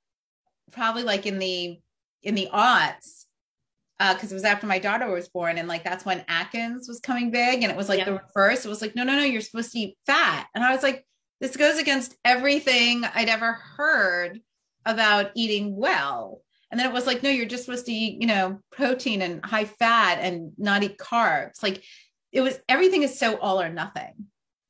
probably 0.72 1.04
like 1.04 1.26
in 1.26 1.40
the 1.40 1.80
in 2.24 2.36
the 2.36 2.50
aughts 2.54 3.26
because 3.98 4.32
uh, 4.32 4.34
it 4.34 4.34
was 4.34 4.44
after 4.44 4.68
my 4.68 4.78
daughter 4.78 5.10
was 5.10 5.30
born 5.30 5.58
and 5.58 5.70
like 5.70 5.84
that's 5.84 6.06
when 6.06 6.26
atkins 6.28 6.88
was 6.88 7.00
coming 7.00 7.32
big 7.32 7.64
and 7.64 7.72
it 7.72 7.78
was 7.78 7.88
like 7.88 8.00
yeah. 8.00 8.06
the 8.06 8.20
reverse. 8.20 8.66
It 8.66 8.70
was 8.70 8.82
like 8.82 8.96
no 8.96 9.04
no 9.04 9.16
no 9.16 9.24
you're 9.24 9.42
supposed 9.42 9.72
to 9.72 9.80
eat 9.80 9.98
fat. 10.06 10.48
And 10.54 10.64
i 10.64 10.72
was 10.72 10.84
like 10.84 11.06
this 11.46 11.58
goes 11.58 11.78
against 11.80 12.16
everything 12.25 13.04
i'd 13.14 13.30
ever 13.30 13.54
heard 13.54 14.40
about 14.86 15.32
eating 15.36 15.75
well. 15.75 16.42
And 16.72 16.80
then 16.80 16.88
it 16.88 16.94
was 16.94 17.08
like, 17.08 17.24
no, 17.24 17.30
you're 17.30 17.46
just 17.46 17.66
supposed 17.66 17.86
to 17.86 17.94
eat, 17.94 18.22
you 18.22 18.28
know, 18.28 18.60
protein 18.72 19.22
and 19.22 19.44
high 19.46 19.66
fat 19.66 20.20
and 20.22 20.52
not 20.58 20.84
eat 20.84 20.98
carbs. 20.98 21.62
Like 21.64 21.84
it 22.32 22.42
was 22.42 22.60
everything 22.68 23.04
is 23.04 23.18
so 23.18 23.38
all 23.38 23.62
or 23.62 23.70
nothing. 23.70 24.14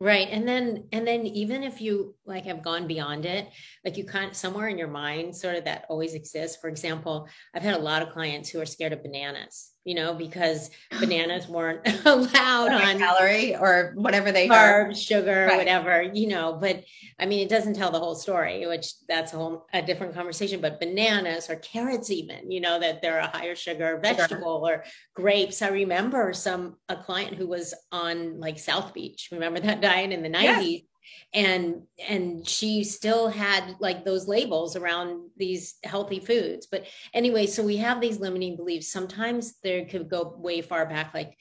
Right. 0.02 0.28
And 0.30 0.46
then, 0.48 0.88
and 0.92 1.08
then 1.08 1.26
even 1.26 1.64
if 1.64 1.80
you 1.80 2.16
like 2.26 2.46
have 2.46 2.62
gone 2.62 2.86
beyond 2.86 3.26
it, 3.26 3.48
like 3.86 3.98
you 3.98 4.06
can't 4.06 4.36
somewhere 4.36 4.68
in 4.68 4.78
your 4.78 4.90
mind 4.90 5.36
sort 5.36 5.56
of 5.56 5.66
that 5.66 5.86
always 5.90 6.14
exists. 6.14 6.58
For 6.60 6.68
example, 6.68 7.30
I've 7.56 7.64
had 7.64 7.76
a 7.76 7.80
lot 7.80 8.02
of 8.02 8.10
clients 8.10 8.50
who 8.50 8.60
are 8.60 8.66
scared 8.66 8.92
of 8.92 9.02
bananas 9.02 9.72
you 9.86 9.96
know, 9.96 10.14
because 10.14 10.70
bananas 11.00 11.48
weren't 11.48 11.88
allowed 12.06 12.72
on 12.72 12.98
calorie 12.98 13.56
or 13.56 13.94
whatever 13.96 14.32
they 14.32 14.50
carbs, 14.50 14.90
are. 14.90 14.96
sugar, 14.96 15.46
right. 15.48 15.58
whatever, 15.58 16.02
you 16.02 16.28
know. 16.28 16.58
But 16.60 16.84
I 17.18 17.26
mean, 17.26 17.40
it 17.40 17.50
doesn't 17.50 17.76
tell 17.76 17.92
the 17.92 18.00
whole 18.00 18.16
story, 18.16 18.68
which 18.68 18.94
that's 19.08 19.34
a 19.34 19.38
whole 19.38 19.68
a 19.72 19.82
different 19.82 20.14
conversation. 20.14 20.60
But 20.60 20.82
bananas 20.82 21.50
or 21.50 21.56
carrots, 21.58 22.10
even, 22.10 22.52
you 22.52 22.60
know, 22.60 22.80
that 22.80 23.02
they're 23.02 23.20
a 23.20 23.28
higher 23.28 23.56
sugar 23.56 24.00
vegetable 24.04 24.68
or 24.68 24.84
grapes. 25.16 25.62
I 25.62 25.70
remember 25.70 26.34
some 26.34 26.76
a 26.90 26.98
client 26.98 27.36
who 27.36 27.48
was 27.48 27.74
on 27.92 28.40
like 28.40 28.60
South 28.60 28.94
Beach. 28.94 29.30
Remember 29.32 29.60
that 29.62 29.82
diet 29.82 30.12
in 30.12 30.24
the 30.24 30.30
nineties. 30.30 30.82
Yes 30.82 30.90
and 31.34 31.84
and 32.08 32.48
she 32.48 32.84
still 32.84 33.28
had 33.28 33.76
like 33.80 34.06
those 34.06 34.28
labels 34.28 34.76
around 34.76 35.30
these 35.38 35.76
healthy 35.84 36.20
foods. 36.20 36.68
But 36.68 36.86
anyway 37.14 37.46
so 37.48 37.64
we 37.64 37.78
have 37.78 38.02
these 38.02 38.20
limiting 38.20 38.56
beliefs. 38.56 38.92
Sometimes 38.92 39.56
they 39.64 39.86
could 39.86 40.10
go 40.10 40.36
way 40.38 40.62
far 40.62 40.86
back 40.86 41.14
like 41.14 41.38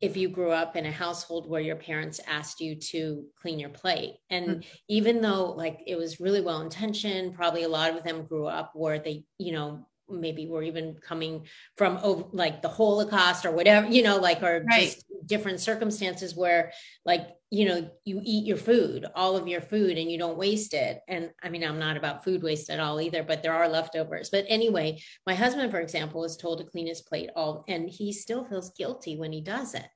if 0.00 0.16
you 0.16 0.28
grew 0.28 0.50
up 0.50 0.76
in 0.76 0.86
a 0.86 0.92
household 0.92 1.48
where 1.48 1.60
your 1.60 1.76
parents 1.76 2.20
asked 2.26 2.60
you 2.60 2.74
to 2.76 3.24
clean 3.40 3.58
your 3.58 3.70
plate. 3.70 4.16
And 4.28 4.46
mm-hmm. 4.48 4.60
even 4.88 5.20
though 5.20 5.52
like 5.52 5.80
it 5.86 5.96
was 5.96 6.20
really 6.20 6.40
well 6.40 6.60
intentioned 6.60 7.34
probably 7.34 7.62
a 7.62 7.68
lot 7.68 7.96
of 7.96 8.04
them 8.04 8.26
grew 8.26 8.46
up 8.46 8.72
where 8.74 8.98
they 8.98 9.24
you 9.38 9.52
know 9.52 9.86
maybe 10.08 10.46
we're 10.46 10.62
even 10.62 10.94
coming 10.94 11.46
from 11.76 11.98
over, 12.02 12.24
like 12.32 12.62
the 12.62 12.68
holocaust 12.68 13.44
or 13.44 13.50
whatever 13.50 13.88
you 13.88 14.02
know 14.02 14.18
like 14.18 14.42
or 14.42 14.64
right. 14.68 14.84
just 14.84 15.04
different 15.26 15.60
circumstances 15.60 16.36
where 16.36 16.72
like 17.04 17.28
you 17.50 17.66
know 17.66 17.88
you 18.04 18.20
eat 18.22 18.46
your 18.46 18.56
food 18.56 19.06
all 19.14 19.36
of 19.36 19.48
your 19.48 19.60
food 19.60 19.96
and 19.96 20.10
you 20.10 20.18
don't 20.18 20.36
waste 20.36 20.74
it. 20.74 21.00
And 21.08 21.30
i 21.42 21.48
mean 21.48 21.64
i'm 21.64 21.78
not 21.78 21.96
about 21.96 22.24
food 22.24 22.42
waste 22.42 22.70
at 22.70 22.80
all 22.80 23.00
either 23.00 23.22
but 23.22 23.42
there 23.42 23.54
are 23.54 23.68
leftovers. 23.68 24.30
But 24.30 24.44
anyway 24.48 25.00
my 25.26 25.34
husband 25.34 25.70
for 25.70 25.80
example 25.80 26.24
is 26.24 26.36
told 26.36 26.58
to 26.58 26.64
clean 26.64 26.86
his 26.86 27.02
plate 27.02 27.30
all 27.36 27.64
and 27.68 27.88
he 27.88 28.12
still 28.12 28.44
feels 28.44 28.70
guilty 28.70 29.16
when 29.16 29.32
he 29.32 29.40
does 29.40 29.74
it. 29.74 29.86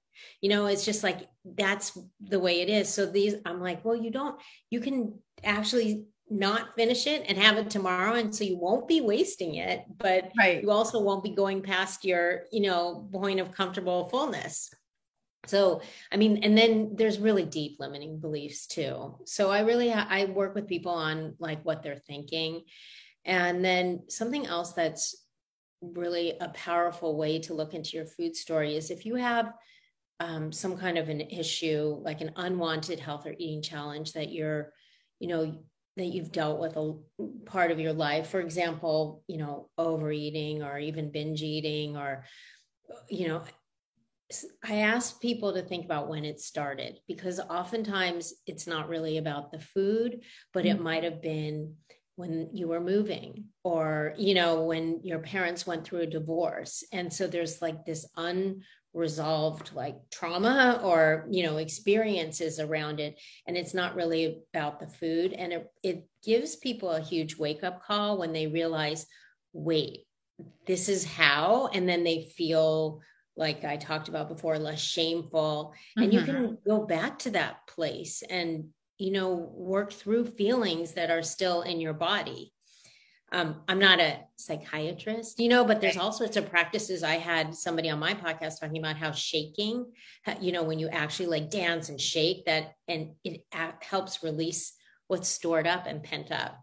You 0.40 0.48
know 0.50 0.66
it's 0.66 0.84
just 0.84 1.02
like 1.02 1.28
that's 1.44 1.98
the 2.20 2.40
way 2.40 2.60
it 2.60 2.68
is. 2.68 2.88
So 2.88 3.06
these 3.06 3.34
i'm 3.44 3.60
like 3.60 3.84
well 3.84 3.96
you 3.96 4.10
don't 4.10 4.40
you 4.70 4.80
can 4.80 5.18
actually 5.44 6.06
not 6.30 6.74
finish 6.76 7.06
it 7.06 7.24
and 7.26 7.38
have 7.38 7.56
it 7.56 7.70
tomorrow 7.70 8.14
and 8.14 8.34
so 8.34 8.44
you 8.44 8.56
won't 8.56 8.86
be 8.86 9.00
wasting 9.00 9.54
it 9.56 9.84
but 9.98 10.30
right. 10.38 10.62
you 10.62 10.70
also 10.70 11.00
won't 11.00 11.24
be 11.24 11.30
going 11.30 11.62
past 11.62 12.04
your 12.04 12.42
you 12.52 12.60
know 12.60 13.08
point 13.12 13.40
of 13.40 13.52
comfortable 13.52 14.04
fullness. 14.06 14.72
So 15.46 15.80
i 16.12 16.16
mean 16.16 16.38
and 16.38 16.56
then 16.56 16.92
there's 16.94 17.18
really 17.18 17.44
deep 17.44 17.76
limiting 17.78 18.20
beliefs 18.20 18.66
too. 18.66 19.16
So 19.24 19.50
i 19.50 19.60
really 19.60 19.92
i 19.92 20.26
work 20.26 20.54
with 20.54 20.68
people 20.68 20.92
on 20.92 21.34
like 21.38 21.64
what 21.64 21.82
they're 21.82 21.96
thinking. 21.96 22.62
And 23.24 23.64
then 23.64 24.04
something 24.08 24.46
else 24.46 24.72
that's 24.72 25.14
really 25.80 26.34
a 26.40 26.48
powerful 26.48 27.16
way 27.16 27.38
to 27.38 27.54
look 27.54 27.74
into 27.74 27.96
your 27.96 28.06
food 28.06 28.34
story 28.34 28.76
is 28.76 28.90
if 28.90 29.06
you 29.06 29.14
have 29.14 29.52
um, 30.20 30.50
some 30.50 30.76
kind 30.76 30.98
of 30.98 31.08
an 31.08 31.20
issue 31.20 32.00
like 32.02 32.20
an 32.20 32.32
unwanted 32.36 32.98
health 32.98 33.26
or 33.26 33.34
eating 33.38 33.62
challenge 33.62 34.12
that 34.14 34.32
you're 34.32 34.72
you 35.20 35.28
know 35.28 35.58
that 35.98 36.06
you've 36.06 36.32
dealt 36.32 36.60
with 36.60 36.76
a 36.76 36.94
part 37.44 37.70
of 37.70 37.80
your 37.80 37.92
life 37.92 38.28
for 38.28 38.40
example 38.40 39.22
you 39.26 39.36
know 39.36 39.68
overeating 39.76 40.62
or 40.62 40.78
even 40.78 41.10
binge 41.10 41.42
eating 41.42 41.96
or 41.96 42.24
you 43.08 43.28
know 43.28 43.42
i 44.64 44.76
ask 44.76 45.20
people 45.20 45.52
to 45.52 45.62
think 45.62 45.84
about 45.84 46.08
when 46.08 46.24
it 46.24 46.40
started 46.40 46.98
because 47.06 47.40
oftentimes 47.40 48.34
it's 48.46 48.66
not 48.66 48.88
really 48.88 49.18
about 49.18 49.50
the 49.50 49.60
food 49.60 50.22
but 50.52 50.64
mm-hmm. 50.64 50.76
it 50.76 50.82
might 50.82 51.04
have 51.04 51.20
been 51.20 51.74
when 52.16 52.50
you 52.52 52.66
were 52.66 52.80
moving 52.80 53.44
or 53.62 54.12
you 54.18 54.34
know 54.34 54.64
when 54.64 55.00
your 55.04 55.20
parents 55.20 55.66
went 55.66 55.84
through 55.84 56.00
a 56.00 56.06
divorce 56.06 56.82
and 56.92 57.12
so 57.12 57.26
there's 57.26 57.62
like 57.62 57.84
this 57.84 58.06
un 58.16 58.60
resolved 58.94 59.70
like 59.74 59.96
trauma 60.10 60.80
or 60.82 61.26
you 61.30 61.42
know 61.42 61.58
experiences 61.58 62.58
around 62.58 63.00
it 63.00 63.20
and 63.46 63.56
it's 63.56 63.74
not 63.74 63.94
really 63.94 64.40
about 64.54 64.80
the 64.80 64.88
food 64.88 65.32
and 65.34 65.52
it, 65.52 65.70
it 65.82 66.08
gives 66.24 66.56
people 66.56 66.90
a 66.90 67.00
huge 67.00 67.36
wake 67.36 67.62
up 67.62 67.82
call 67.82 68.18
when 68.18 68.32
they 68.32 68.46
realize 68.46 69.06
wait 69.52 70.06
this 70.66 70.88
is 70.88 71.04
how 71.04 71.68
and 71.74 71.86
then 71.88 72.02
they 72.02 72.22
feel 72.36 73.00
like 73.36 73.62
i 73.64 73.76
talked 73.76 74.08
about 74.08 74.28
before 74.28 74.58
less 74.58 74.80
shameful 74.80 75.74
mm-hmm. 75.96 76.04
and 76.04 76.12
you 76.12 76.22
can 76.22 76.34
mm-hmm. 76.34 76.54
go 76.66 76.86
back 76.86 77.18
to 77.18 77.30
that 77.30 77.66
place 77.66 78.22
and 78.30 78.64
you 78.96 79.12
know 79.12 79.52
work 79.54 79.92
through 79.92 80.24
feelings 80.24 80.92
that 80.92 81.10
are 81.10 81.22
still 81.22 81.60
in 81.60 81.78
your 81.78 81.94
body 81.94 82.52
um, 83.30 83.60
I'm 83.68 83.78
not 83.78 84.00
a 84.00 84.20
psychiatrist, 84.36 85.38
you 85.38 85.48
know, 85.48 85.64
but 85.64 85.80
there's 85.80 85.98
all 85.98 86.12
sorts 86.12 86.36
of 86.36 86.48
practices. 86.48 87.02
I 87.02 87.16
had 87.16 87.54
somebody 87.54 87.90
on 87.90 87.98
my 87.98 88.14
podcast 88.14 88.60
talking 88.60 88.78
about 88.78 88.96
how 88.96 89.12
shaking, 89.12 89.86
you 90.40 90.52
know, 90.52 90.62
when 90.62 90.78
you 90.78 90.88
actually 90.88 91.26
like 91.26 91.50
dance 91.50 91.90
and 91.90 92.00
shake 92.00 92.46
that, 92.46 92.72
and 92.86 93.10
it 93.24 93.44
helps 93.80 94.22
release 94.22 94.72
what's 95.08 95.28
stored 95.28 95.66
up 95.66 95.86
and 95.86 96.02
pent 96.02 96.32
up. 96.32 96.58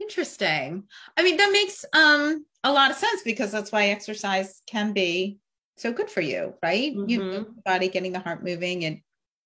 Interesting. 0.00 0.84
I 1.16 1.22
mean, 1.22 1.36
that 1.36 1.52
makes 1.52 1.84
um, 1.92 2.46
a 2.64 2.72
lot 2.72 2.90
of 2.90 2.96
sense 2.96 3.22
because 3.22 3.52
that's 3.52 3.70
why 3.70 3.88
exercise 3.88 4.62
can 4.66 4.92
be 4.92 5.38
so 5.76 5.92
good 5.92 6.10
for 6.10 6.22
you, 6.22 6.54
right? 6.62 6.94
Mm-hmm. 6.94 7.10
You 7.10 7.54
body 7.64 7.88
getting 7.88 8.12
the 8.12 8.20
heart 8.20 8.42
moving 8.42 8.84
and 8.84 9.00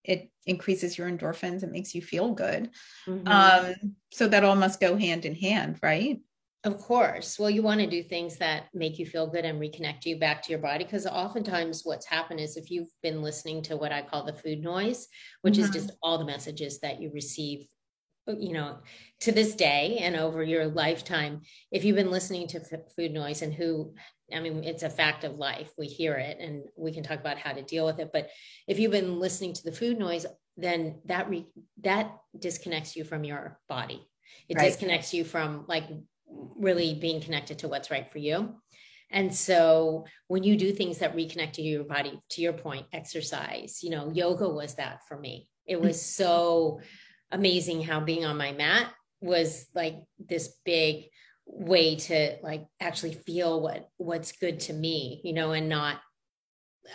it 0.04 0.30
increases 0.46 0.96
your 0.96 1.11
endorphins. 1.11 1.62
It 1.62 1.73
makes 1.73 1.94
you 1.94 2.02
feel 2.02 2.32
good. 2.32 2.70
Mm-hmm. 3.08 3.26
Um, 3.26 3.96
so 4.12 4.28
that 4.28 4.44
all 4.44 4.54
must 4.54 4.80
go 4.80 4.96
hand 4.96 5.25
in 5.25 5.34
hand, 5.34 5.78
right? 5.82 6.20
Of 6.64 6.78
course. 6.78 7.38
Well, 7.38 7.50
you 7.50 7.62
want 7.62 7.80
to 7.80 7.87
do 7.87 8.02
things 8.02 8.38
that 8.38 8.68
make 8.73 8.99
you 8.99 9.04
feel 9.04 9.26
good 9.26 9.44
and 9.44 9.61
reconnect 9.61 10.06
you 10.06 10.18
back 10.18 10.42
to 10.42 10.50
your 10.50 10.61
body. 10.61 10.85
Because 10.85 11.06
oftentimes, 11.06 11.83
what's 11.85 12.06
happened 12.06 12.40
is 12.40 12.56
if 12.56 12.71
you've 12.71 12.88
been 13.02 13.21
listening 13.21 13.62
to 13.64 13.76
what 13.76 13.92
I 13.92 14.00
call 14.00 14.25
the 14.25 14.33
food 14.33 14.62
noise, 14.62 15.06
which 15.42 15.54
mm-hmm. 15.54 15.64
is 15.64 15.71
just 15.71 15.92
all 16.02 16.16
the 16.16 16.25
messages 16.25 16.80
that 16.80 17.02
you 17.02 17.11
receive, 17.12 17.66
you 18.26 18.54
know, 18.54 18.78
to 19.21 19.33
this 19.33 19.54
day 19.54 19.99
and 20.00 20.16
over 20.16 20.42
your 20.42 20.66
lifetime, 20.66 21.42
if 21.71 21.85
you've 21.85 21.97
been 21.97 22.11
listening 22.11 22.47
to 22.49 22.61
f- 22.61 22.94
food 22.97 23.12
noise 23.12 23.42
and 23.42 23.52
who, 23.52 23.92
I 24.33 24.40
mean, 24.40 24.64
it's 24.64 24.85
a 24.85 24.88
fact 24.88 25.25
of 25.25 25.37
life, 25.37 25.71
we 25.76 25.87
hear 25.87 26.14
it 26.14 26.38
and 26.40 26.64
we 26.78 26.94
can 26.94 27.02
talk 27.02 27.21
about 27.21 27.37
how 27.37 27.52
to 27.52 27.61
deal 27.61 27.85
with 27.85 27.99
it. 27.99 28.09
But 28.11 28.30
if 28.66 28.78
you've 28.78 28.90
been 28.90 29.21
listening 29.21 29.52
to 29.52 29.64
the 29.64 29.73
food 29.73 29.99
noise, 29.99 30.25
then 30.56 31.00
that 31.04 31.28
re- 31.28 31.52
that 31.83 32.16
disconnects 32.38 32.97
you 32.97 33.04
from 33.04 33.23
your 33.23 33.61
body. 33.68 34.09
It 34.49 34.56
right. 34.56 34.64
disconnects 34.64 35.12
you 35.12 35.25
from 35.25 35.66
like 35.68 35.85
really 36.28 36.95
being 36.95 37.21
connected 37.21 37.61
to 37.61 37.69
what's 37.69 37.90
right 37.90 38.11
for 38.11 38.19
you. 38.19 38.54
And 39.11 39.35
so 39.35 40.07
when 40.28 40.43
you 40.43 40.57
do 40.57 40.73
things 40.73 40.99
that 40.99 41.14
reconnect 41.14 41.52
to 41.52 41.62
your 41.62 41.85
body, 41.85 42.21
to 42.31 42.40
your 42.43 42.52
point, 42.52 42.87
exercise, 42.93 43.81
you 43.83 43.90
know, 43.90 44.11
yoga 44.11 44.49
was 44.49 44.75
that 44.75 45.00
for 45.07 45.19
me. 45.19 45.49
It 45.66 45.81
was 45.81 45.97
mm-hmm. 45.97 46.23
so 46.23 46.81
amazing 47.31 47.83
how 47.83 48.00
being 48.00 48.25
on 48.25 48.37
my 48.37 48.52
mat 48.52 48.93
was 49.21 49.66
like 49.75 49.97
this 50.19 50.57
big 50.64 51.07
way 51.47 51.97
to 51.97 52.37
like 52.43 52.66
actually 52.81 53.14
feel 53.14 53.61
what 53.61 53.88
what's 53.99 54.33
good 54.33 54.61
to 54.61 54.73
me 54.73 55.21
you 55.25 55.33
know 55.33 55.52
and 55.52 55.69
not 55.69 56.00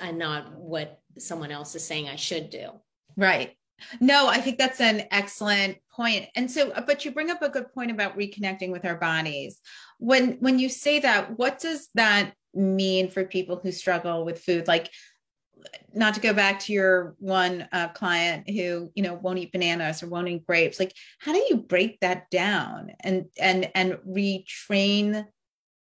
and 0.02 0.18
not 0.18 0.56
what 0.58 1.00
someone 1.18 1.52
else 1.52 1.76
is 1.76 1.86
saying 1.86 2.08
i 2.08 2.16
should 2.16 2.50
do 2.50 2.70
right 3.16 3.52
no 4.00 4.28
i 4.28 4.40
think 4.40 4.58
that's 4.58 4.82
an 4.82 5.04
excellent 5.12 5.78
point. 5.92 6.28
and 6.36 6.50
so 6.50 6.72
but 6.88 7.04
you 7.04 7.12
bring 7.12 7.30
up 7.30 7.42
a 7.42 7.50
good 7.50 7.72
point 7.74 7.92
about 7.92 8.18
reconnecting 8.18 8.72
with 8.72 8.86
our 8.86 8.96
bodies 8.96 9.60
when 9.98 10.34
when 10.40 10.60
you 10.60 10.70
say 10.70 11.00
that 11.00 11.38
what 11.38 11.60
does 11.60 11.90
that 11.96 12.34
mean 12.54 13.10
for 13.10 13.24
people 13.26 13.60
who 13.62 13.72
struggle 13.72 14.26
with 14.26 14.42
food 14.42 14.68
like 14.68 14.90
not 15.94 16.14
to 16.14 16.20
go 16.20 16.34
back 16.34 16.60
to 16.60 16.74
your 16.74 17.16
one 17.20 17.68
uh, 17.72 17.90
client 17.90 18.50
who 18.50 18.92
you 18.96 19.04
know 19.04 19.16
won't 19.16 19.40
eat 19.40 19.52
bananas 19.52 20.02
or 20.02 20.08
won't 20.08 20.28
eat 20.28 20.46
grapes 20.46 20.80
like 20.80 20.94
how 21.20 21.34
do 21.34 21.46
you 21.50 21.58
break 21.58 22.00
that 22.00 22.30
down 22.30 22.92
and 23.02 23.26
and 23.40 23.70
and 23.76 23.98
retrain 24.08 25.26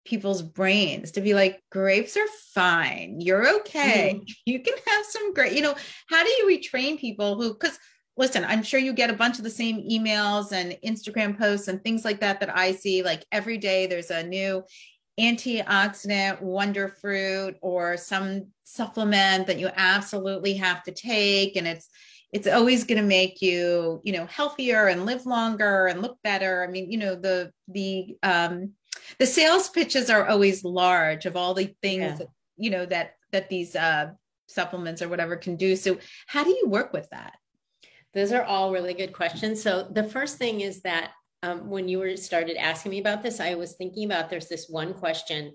people's 0.08 0.42
brains 0.42 1.12
to 1.12 1.20
be 1.20 1.34
like 1.34 1.62
grapes 1.70 2.16
are 2.16 2.26
fine. 2.54 3.20
You're 3.20 3.56
okay. 3.60 4.14
Mm-hmm. 4.14 4.24
you 4.46 4.60
can 4.60 4.74
have 4.86 5.06
some 5.06 5.34
great 5.34 5.52
you 5.52 5.62
know 5.62 5.74
how 6.08 6.24
do 6.24 6.30
you 6.30 6.46
retrain 6.46 6.98
people 6.98 7.36
who 7.36 7.52
because 7.52 7.78
listen 8.16 8.44
i'm 8.44 8.62
sure 8.62 8.80
you 8.80 8.92
get 8.92 9.10
a 9.10 9.14
bunch 9.14 9.38
of 9.38 9.44
the 9.44 9.50
same 9.50 9.78
emails 9.88 10.52
and 10.52 10.76
instagram 10.84 11.38
posts 11.38 11.68
and 11.68 11.82
things 11.82 12.04
like 12.04 12.20
that 12.20 12.40
that 12.40 12.56
i 12.56 12.72
see 12.72 13.02
like 13.02 13.24
every 13.32 13.58
day 13.58 13.86
there's 13.86 14.10
a 14.10 14.22
new 14.22 14.62
antioxidant 15.20 16.40
wonder 16.40 16.88
fruit 16.88 17.56
or 17.60 17.96
some 17.96 18.46
supplement 18.64 19.46
that 19.46 19.58
you 19.58 19.68
absolutely 19.76 20.54
have 20.54 20.82
to 20.82 20.92
take 20.92 21.56
and 21.56 21.66
it's 21.66 21.88
it's 22.32 22.46
always 22.46 22.84
going 22.84 23.00
to 23.00 23.06
make 23.06 23.40
you 23.40 24.00
you 24.04 24.12
know 24.12 24.26
healthier 24.26 24.88
and 24.88 25.06
live 25.06 25.24
longer 25.24 25.86
and 25.86 26.02
look 26.02 26.18
better. 26.22 26.62
I 26.62 26.70
mean 26.70 26.90
you 26.90 26.98
know 26.98 27.14
the 27.14 27.52
the 27.68 28.16
um 28.22 28.72
the 29.18 29.26
sales 29.26 29.68
pitches 29.68 30.10
are 30.10 30.26
always 30.26 30.64
large 30.64 31.26
of 31.26 31.36
all 31.36 31.54
the 31.54 31.74
things 31.82 32.02
yeah. 32.02 32.14
that, 32.16 32.28
you 32.56 32.70
know 32.70 32.86
that 32.86 33.14
that 33.32 33.48
these 33.48 33.76
uh 33.76 34.10
supplements 34.46 35.02
or 35.02 35.08
whatever 35.08 35.36
can 35.36 35.56
do 35.56 35.76
so 35.76 35.98
how 36.26 36.42
do 36.42 36.50
you 36.50 36.68
work 36.68 36.92
with 36.92 37.08
that 37.10 37.34
those 38.14 38.32
are 38.32 38.44
all 38.44 38.72
really 38.72 38.94
good 38.94 39.12
questions 39.12 39.62
so 39.62 39.86
the 39.90 40.04
first 40.04 40.38
thing 40.38 40.62
is 40.62 40.80
that 40.82 41.10
um, 41.42 41.70
when 41.70 41.88
you 41.88 41.98
were 41.98 42.16
started 42.16 42.56
asking 42.56 42.90
me 42.90 42.98
about 42.98 43.22
this, 43.22 43.40
I 43.40 43.54
was 43.54 43.74
thinking 43.74 44.04
about 44.04 44.28
there's 44.28 44.48
this 44.48 44.68
one 44.68 44.94
question 44.94 45.54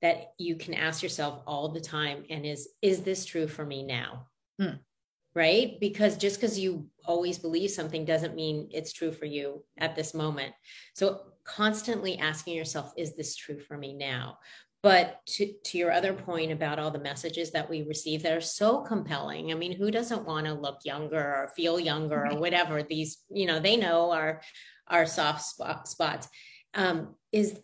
that 0.00 0.32
you 0.38 0.56
can 0.56 0.74
ask 0.74 1.02
yourself 1.02 1.42
all 1.46 1.70
the 1.70 1.80
time, 1.80 2.24
and 2.30 2.44
is 2.44 2.68
is 2.82 3.00
this 3.00 3.24
true 3.24 3.48
for 3.48 3.64
me 3.64 3.82
now? 3.82 4.26
Hmm. 4.60 4.76
Right? 5.34 5.80
Because 5.80 6.16
just 6.16 6.40
because 6.40 6.58
you 6.58 6.86
always 7.04 7.38
believe 7.38 7.70
something 7.70 8.04
doesn't 8.04 8.36
mean 8.36 8.68
it's 8.70 8.92
true 8.92 9.10
for 9.10 9.24
you 9.24 9.64
at 9.78 9.96
this 9.96 10.14
moment. 10.14 10.54
So 10.94 11.22
constantly 11.44 12.18
asking 12.18 12.56
yourself, 12.56 12.92
is 12.96 13.16
this 13.16 13.36
true 13.36 13.58
for 13.58 13.76
me 13.76 13.94
now? 13.94 14.38
But 14.82 15.24
to, 15.26 15.50
to 15.64 15.78
your 15.78 15.92
other 15.92 16.12
point 16.12 16.52
about 16.52 16.78
all 16.78 16.90
the 16.90 16.98
messages 16.98 17.50
that 17.52 17.70
we 17.70 17.82
receive 17.82 18.22
that 18.22 18.36
are 18.36 18.40
so 18.42 18.82
compelling, 18.82 19.50
I 19.50 19.54
mean, 19.54 19.72
who 19.72 19.90
doesn't 19.90 20.26
want 20.26 20.46
to 20.46 20.52
look 20.52 20.80
younger 20.84 21.18
or 21.18 21.52
feel 21.56 21.80
younger 21.80 22.26
or 22.26 22.38
whatever? 22.38 22.82
These, 22.82 23.18
you 23.30 23.46
know, 23.46 23.60
they 23.60 23.76
know 23.76 24.10
our 24.10 24.42
our 24.88 25.06
soft 25.06 25.42
spot, 25.42 25.88
spots 25.88 26.28
um, 26.74 27.14
is 27.32 27.58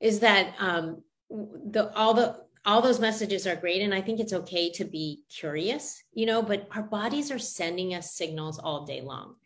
is 0.00 0.20
that 0.20 0.54
um, 0.60 1.02
the 1.30 1.90
all 1.94 2.14
the 2.14 2.36
all 2.64 2.82
those 2.82 3.00
messages 3.00 3.46
are 3.46 3.56
great 3.56 3.82
and 3.82 3.94
i 3.94 4.00
think 4.00 4.18
it's 4.18 4.32
okay 4.32 4.70
to 4.70 4.84
be 4.84 5.22
curious 5.28 6.02
you 6.12 6.26
know 6.26 6.42
but 6.42 6.68
our 6.74 6.82
bodies 6.82 7.30
are 7.30 7.38
sending 7.38 7.94
us 7.94 8.14
signals 8.14 8.58
all 8.58 8.84
day 8.84 9.00
long 9.00 9.36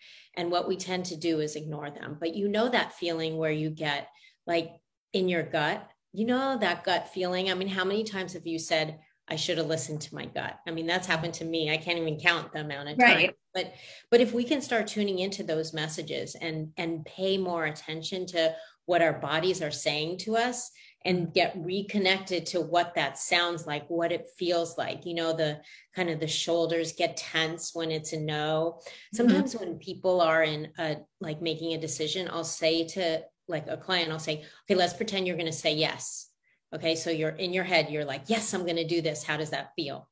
and 0.40 0.50
what 0.50 0.66
we 0.66 0.76
tend 0.76 1.04
to 1.04 1.16
do 1.16 1.40
is 1.40 1.54
ignore 1.54 1.90
them 1.90 2.16
but 2.18 2.34
you 2.34 2.48
know 2.48 2.68
that 2.68 2.94
feeling 2.94 3.36
where 3.36 3.50
you 3.50 3.70
get 3.70 4.08
like 4.46 4.70
in 5.12 5.28
your 5.28 5.42
gut 5.42 5.86
you 6.12 6.26
know 6.26 6.56
that 6.58 6.82
gut 6.82 7.08
feeling 7.08 7.50
i 7.50 7.54
mean 7.54 7.68
how 7.68 7.84
many 7.84 8.02
times 8.02 8.32
have 8.32 8.46
you 8.46 8.58
said 8.58 8.98
I 9.30 9.36
should 9.36 9.58
have 9.58 9.68
listened 9.68 10.00
to 10.02 10.14
my 10.14 10.26
gut. 10.26 10.58
I 10.66 10.72
mean, 10.72 10.86
that's 10.86 11.06
happened 11.06 11.34
to 11.34 11.44
me. 11.44 11.70
I 11.70 11.76
can't 11.76 11.98
even 11.98 12.18
count 12.18 12.52
the 12.52 12.62
amount 12.62 12.88
of 12.88 12.98
time. 12.98 13.08
Right. 13.08 13.34
But 13.54 13.74
but 14.10 14.20
if 14.20 14.34
we 14.34 14.42
can 14.42 14.60
start 14.60 14.88
tuning 14.88 15.20
into 15.20 15.44
those 15.44 15.72
messages 15.72 16.34
and 16.34 16.72
and 16.76 17.04
pay 17.04 17.38
more 17.38 17.66
attention 17.66 18.26
to 18.26 18.54
what 18.86 19.02
our 19.02 19.12
bodies 19.12 19.62
are 19.62 19.70
saying 19.70 20.18
to 20.18 20.36
us 20.36 20.72
and 21.04 21.32
get 21.32 21.54
reconnected 21.56 22.44
to 22.46 22.60
what 22.60 22.94
that 22.94 23.16
sounds 23.16 23.66
like, 23.66 23.88
what 23.88 24.12
it 24.12 24.28
feels 24.36 24.76
like. 24.76 25.06
You 25.06 25.14
know, 25.14 25.32
the 25.32 25.60
kind 25.96 26.10
of 26.10 26.20
the 26.20 26.28
shoulders 26.28 26.92
get 26.92 27.16
tense 27.16 27.70
when 27.74 27.90
it's 27.90 28.12
a 28.12 28.20
no. 28.20 28.78
Mm-hmm. 28.78 29.16
Sometimes 29.16 29.54
mm-hmm. 29.54 29.64
when 29.70 29.78
people 29.78 30.20
are 30.20 30.42
in 30.42 30.68
a 30.78 30.98
like 31.20 31.40
making 31.40 31.72
a 31.72 31.80
decision, 31.80 32.28
I'll 32.30 32.44
say 32.44 32.86
to 32.88 33.22
like 33.48 33.66
a 33.66 33.76
client, 33.76 34.12
I'll 34.12 34.18
say, 34.18 34.44
okay, 34.64 34.74
let's 34.74 34.92
pretend 34.92 35.26
you're 35.26 35.36
going 35.36 35.46
to 35.46 35.52
say 35.52 35.74
yes 35.74 36.30
Okay. 36.72 36.94
So 36.94 37.10
you're 37.10 37.30
in 37.30 37.52
your 37.52 37.64
head, 37.64 37.90
you're 37.90 38.04
like, 38.04 38.22
yes, 38.26 38.54
I'm 38.54 38.62
going 38.62 38.76
to 38.76 38.86
do 38.86 39.00
this. 39.00 39.24
How 39.24 39.36
does 39.36 39.50
that 39.50 39.72
feel? 39.74 40.08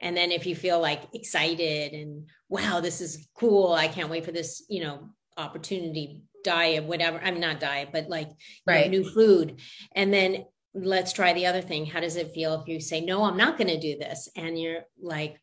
And 0.00 0.16
then 0.16 0.30
if 0.30 0.46
you 0.46 0.54
feel 0.54 0.80
like 0.80 1.02
excited 1.12 1.92
and 1.92 2.28
wow, 2.48 2.80
this 2.80 3.00
is 3.00 3.28
cool. 3.34 3.72
I 3.72 3.88
can't 3.88 4.10
wait 4.10 4.24
for 4.24 4.30
this, 4.30 4.64
you 4.68 4.82
know, 4.82 5.08
opportunity, 5.36 6.22
diet, 6.44 6.84
whatever. 6.84 7.20
I'm 7.22 7.40
not 7.40 7.60
diet, 7.60 7.90
but 7.92 8.08
like 8.08 8.30
right. 8.66 8.90
know, 8.90 8.98
new 8.98 9.10
food. 9.10 9.60
And 9.94 10.12
then 10.12 10.44
let's 10.74 11.12
try 11.12 11.32
the 11.32 11.46
other 11.46 11.62
thing. 11.62 11.86
How 11.86 12.00
does 12.00 12.16
it 12.16 12.32
feel 12.32 12.54
if 12.54 12.68
you 12.68 12.80
say, 12.80 13.00
no, 13.00 13.24
I'm 13.24 13.36
not 13.36 13.58
going 13.58 13.68
to 13.68 13.80
do 13.80 13.98
this? 13.98 14.28
And 14.36 14.60
you're 14.60 14.82
like, 15.00 15.40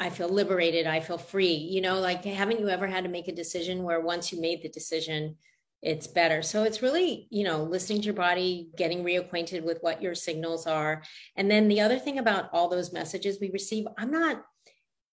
I 0.00 0.10
feel 0.10 0.28
liberated. 0.28 0.86
I 0.86 1.00
feel 1.00 1.18
free. 1.18 1.54
You 1.54 1.80
know, 1.80 2.00
like, 2.00 2.24
haven't 2.24 2.60
you 2.60 2.68
ever 2.68 2.86
had 2.86 3.04
to 3.04 3.10
make 3.10 3.28
a 3.28 3.34
decision 3.34 3.84
where 3.84 4.00
once 4.00 4.32
you 4.32 4.40
made 4.40 4.62
the 4.62 4.68
decision, 4.68 5.36
it's 5.82 6.06
better. 6.06 6.42
So 6.42 6.64
it's 6.64 6.82
really, 6.82 7.28
you 7.30 7.44
know, 7.44 7.62
listening 7.62 8.00
to 8.00 8.06
your 8.06 8.14
body, 8.14 8.70
getting 8.76 9.04
reacquainted 9.04 9.62
with 9.62 9.78
what 9.82 10.02
your 10.02 10.14
signals 10.14 10.66
are. 10.66 11.02
And 11.36 11.50
then 11.50 11.68
the 11.68 11.80
other 11.80 11.98
thing 11.98 12.18
about 12.18 12.50
all 12.52 12.68
those 12.68 12.92
messages 12.92 13.38
we 13.40 13.50
receive, 13.52 13.86
I'm 13.96 14.10
not 14.10 14.42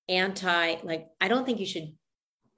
anti, 0.10 0.78
like, 0.84 1.08
I 1.22 1.28
don't 1.28 1.46
think 1.46 1.60
you 1.60 1.66
should 1.66 1.94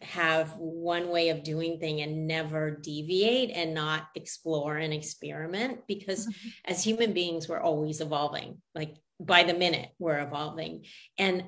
have 0.01 0.55
one 0.57 1.09
way 1.09 1.29
of 1.29 1.43
doing 1.43 1.79
thing 1.79 2.01
and 2.01 2.27
never 2.27 2.71
deviate 2.71 3.51
and 3.51 3.73
not 3.73 4.07
explore 4.15 4.77
and 4.77 4.93
experiment 4.93 5.79
because 5.87 6.27
mm-hmm. 6.27 6.49
as 6.65 6.83
human 6.83 7.13
beings 7.13 7.47
we're 7.47 7.59
always 7.59 8.01
evolving. 8.01 8.61
Like 8.73 8.95
by 9.19 9.43
the 9.43 9.53
minute 9.53 9.89
we're 9.97 10.19
evolving. 10.19 10.85
And 11.17 11.45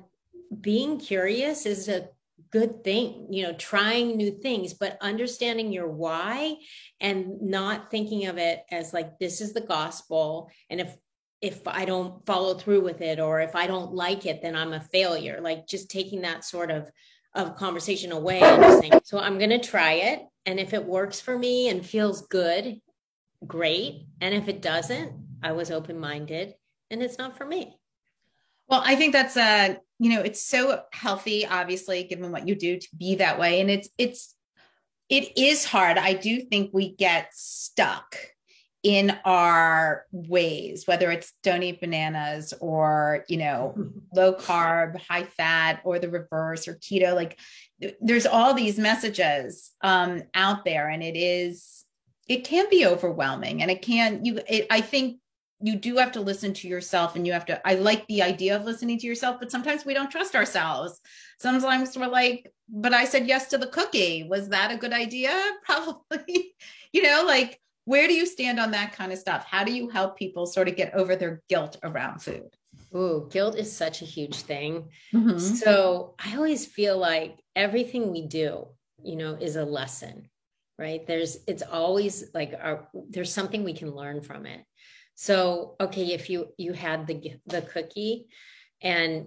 being 0.60 0.98
curious 0.98 1.66
is 1.66 1.88
a 1.88 2.08
good 2.50 2.82
thing 2.84 3.26
you 3.30 3.42
know 3.42 3.52
trying 3.54 4.16
new 4.16 4.30
things 4.30 4.72
but 4.72 4.96
understanding 5.00 5.72
your 5.72 5.88
why 5.88 6.56
and 7.00 7.42
not 7.42 7.90
thinking 7.90 8.26
of 8.26 8.38
it 8.38 8.62
as 8.70 8.94
like 8.94 9.18
this 9.18 9.40
is 9.40 9.52
the 9.52 9.60
gospel 9.60 10.48
and 10.70 10.80
if 10.80 10.96
if 11.42 11.66
i 11.66 11.84
don't 11.84 12.24
follow 12.24 12.54
through 12.54 12.80
with 12.80 13.00
it 13.00 13.18
or 13.18 13.40
if 13.40 13.56
i 13.56 13.66
don't 13.66 13.92
like 13.92 14.24
it 14.24 14.40
then 14.40 14.56
i'm 14.56 14.72
a 14.72 14.80
failure. 14.80 15.40
Like 15.40 15.66
just 15.66 15.90
taking 15.90 16.22
that 16.22 16.44
sort 16.44 16.70
of 16.70 16.90
of 17.34 17.56
conversation 17.56 18.12
away 18.12 18.40
and 18.40 18.62
just 18.62 18.80
saying 18.80 18.92
so 19.04 19.18
i'm 19.18 19.38
going 19.38 19.50
to 19.50 19.58
try 19.58 19.92
it 19.92 20.20
and 20.46 20.58
if 20.58 20.72
it 20.72 20.84
works 20.84 21.20
for 21.20 21.38
me 21.38 21.68
and 21.68 21.84
feels 21.84 22.26
good 22.28 22.80
great 23.46 24.06
and 24.20 24.34
if 24.34 24.48
it 24.48 24.62
doesn't 24.62 25.12
i 25.42 25.52
was 25.52 25.70
open 25.70 25.98
minded 25.98 26.54
and 26.90 27.02
it's 27.02 27.18
not 27.18 27.36
for 27.36 27.44
me 27.44 27.78
well, 28.68 28.82
I 28.84 28.96
think 28.96 29.14
that's 29.14 29.36
uh, 29.36 29.76
you 29.98 30.10
know, 30.10 30.20
it's 30.20 30.42
so 30.42 30.82
healthy, 30.92 31.46
obviously, 31.46 32.04
given 32.04 32.30
what 32.30 32.46
you 32.46 32.54
do 32.54 32.78
to 32.78 32.88
be 32.96 33.16
that 33.16 33.38
way. 33.38 33.60
And 33.60 33.70
it's, 33.70 33.88
it's, 33.98 34.34
it 35.08 35.36
is 35.38 35.64
hard. 35.64 35.98
I 35.98 36.12
do 36.12 36.40
think 36.40 36.70
we 36.72 36.94
get 36.94 37.30
stuck 37.32 38.16
in 38.82 39.16
our 39.24 40.06
ways, 40.12 40.86
whether 40.86 41.10
it's 41.10 41.32
don't 41.42 41.62
eat 41.62 41.80
bananas 41.80 42.54
or, 42.60 43.24
you 43.28 43.36
know, 43.36 43.74
low 44.14 44.34
carb, 44.34 45.00
high 45.00 45.24
fat, 45.24 45.80
or 45.84 45.98
the 45.98 46.08
reverse 46.08 46.68
or 46.68 46.74
keto. 46.74 47.14
Like 47.14 47.38
there's 48.00 48.26
all 48.26 48.54
these 48.54 48.78
messages 48.78 49.72
um, 49.82 50.22
out 50.34 50.64
there, 50.64 50.88
and 50.88 51.02
it 51.02 51.16
is, 51.16 51.84
it 52.28 52.44
can 52.44 52.68
be 52.70 52.86
overwhelming 52.86 53.62
and 53.62 53.70
it 53.70 53.82
can, 53.82 54.24
you, 54.24 54.40
it, 54.48 54.66
I 54.70 54.80
think 54.80 55.18
you 55.60 55.74
do 55.76 55.96
have 55.96 56.12
to 56.12 56.20
listen 56.20 56.52
to 56.52 56.68
yourself 56.68 57.16
and 57.16 57.26
you 57.26 57.32
have 57.32 57.44
to 57.44 57.66
i 57.66 57.74
like 57.74 58.06
the 58.06 58.22
idea 58.22 58.54
of 58.54 58.64
listening 58.64 58.98
to 58.98 59.06
yourself 59.06 59.38
but 59.40 59.50
sometimes 59.50 59.84
we 59.84 59.92
don't 59.92 60.10
trust 60.10 60.36
ourselves 60.36 61.00
sometimes 61.40 61.96
we're 61.96 62.06
like 62.06 62.52
but 62.68 62.94
i 62.94 63.04
said 63.04 63.26
yes 63.26 63.48
to 63.48 63.58
the 63.58 63.66
cookie 63.66 64.22
was 64.22 64.50
that 64.50 64.70
a 64.70 64.76
good 64.76 64.92
idea 64.92 65.32
probably 65.64 66.54
you 66.92 67.02
know 67.02 67.24
like 67.26 67.60
where 67.88 68.06
do 68.06 68.14
you 68.14 68.26
stand 68.26 68.60
on 68.60 68.70
that 68.70 68.92
kind 68.92 69.12
of 69.12 69.18
stuff 69.18 69.44
how 69.50 69.64
do 69.64 69.72
you 69.72 69.88
help 69.88 70.16
people 70.16 70.46
sort 70.46 70.68
of 70.68 70.76
get 70.76 70.94
over 70.94 71.16
their 71.16 71.42
guilt 71.48 71.76
around 71.82 72.20
food 72.20 72.50
Ooh, 72.94 73.28
guilt 73.30 73.54
is 73.56 73.70
such 73.70 74.00
a 74.00 74.06
huge 74.06 74.36
thing. 74.36 74.88
Mm-hmm. 75.12 75.38
So 75.38 76.14
I 76.24 76.36
always 76.36 76.64
feel 76.64 76.96
like 76.96 77.38
everything 77.54 78.10
we 78.10 78.26
do, 78.26 78.68
you 79.02 79.16
know, 79.16 79.34
is 79.34 79.56
a 79.56 79.64
lesson, 79.64 80.30
right? 80.78 81.06
There's, 81.06 81.36
it's 81.46 81.62
always 81.62 82.30
like 82.32 82.54
our, 82.58 82.88
there's 83.10 83.32
something 83.32 83.62
we 83.62 83.74
can 83.74 83.94
learn 83.94 84.22
from 84.22 84.46
it. 84.46 84.64
So, 85.20 85.74
okay, 85.80 86.14
if 86.14 86.30
you 86.30 86.54
you 86.58 86.72
had 86.72 87.08
the 87.08 87.32
the 87.46 87.62
cookie 87.62 88.28
and 88.80 89.26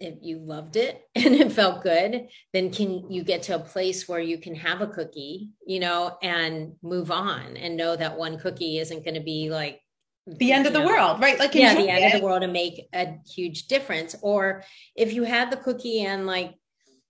if 0.00 0.14
you 0.22 0.38
loved 0.38 0.76
it 0.76 1.02
and 1.14 1.34
it 1.34 1.52
felt 1.52 1.82
good, 1.82 2.28
then 2.52 2.70
can 2.70 3.10
you 3.10 3.24
get 3.24 3.42
to 3.44 3.54
a 3.54 3.60
place 3.60 4.08
where 4.08 4.20
you 4.20 4.38
can 4.38 4.54
have 4.54 4.80
a 4.80 4.86
cookie, 4.86 5.50
you 5.66 5.80
know, 5.80 6.16
and 6.22 6.74
move 6.82 7.10
on 7.10 7.56
and 7.56 7.76
know 7.76 7.96
that 7.96 8.18
one 8.18 8.38
cookie 8.38 8.78
isn't 8.78 9.04
going 9.04 9.14
to 9.14 9.20
be 9.20 9.50
like 9.50 9.80
the 10.26 10.52
end 10.52 10.66
of 10.66 10.72
the 10.72 10.80
know, 10.80 10.86
world, 10.86 11.20
right? 11.20 11.38
Like 11.38 11.54
yeah, 11.54 11.74
the 11.74 11.88
end 11.88 12.04
it. 12.04 12.14
of 12.14 12.20
the 12.20 12.26
world 12.26 12.42
and 12.42 12.52
make 12.52 12.88
a 12.92 13.14
huge 13.32 13.68
difference. 13.68 14.16
Or 14.22 14.64
if 14.96 15.12
you 15.12 15.22
had 15.22 15.50
the 15.50 15.56
cookie 15.56 16.00
and 16.02 16.26
like 16.26 16.54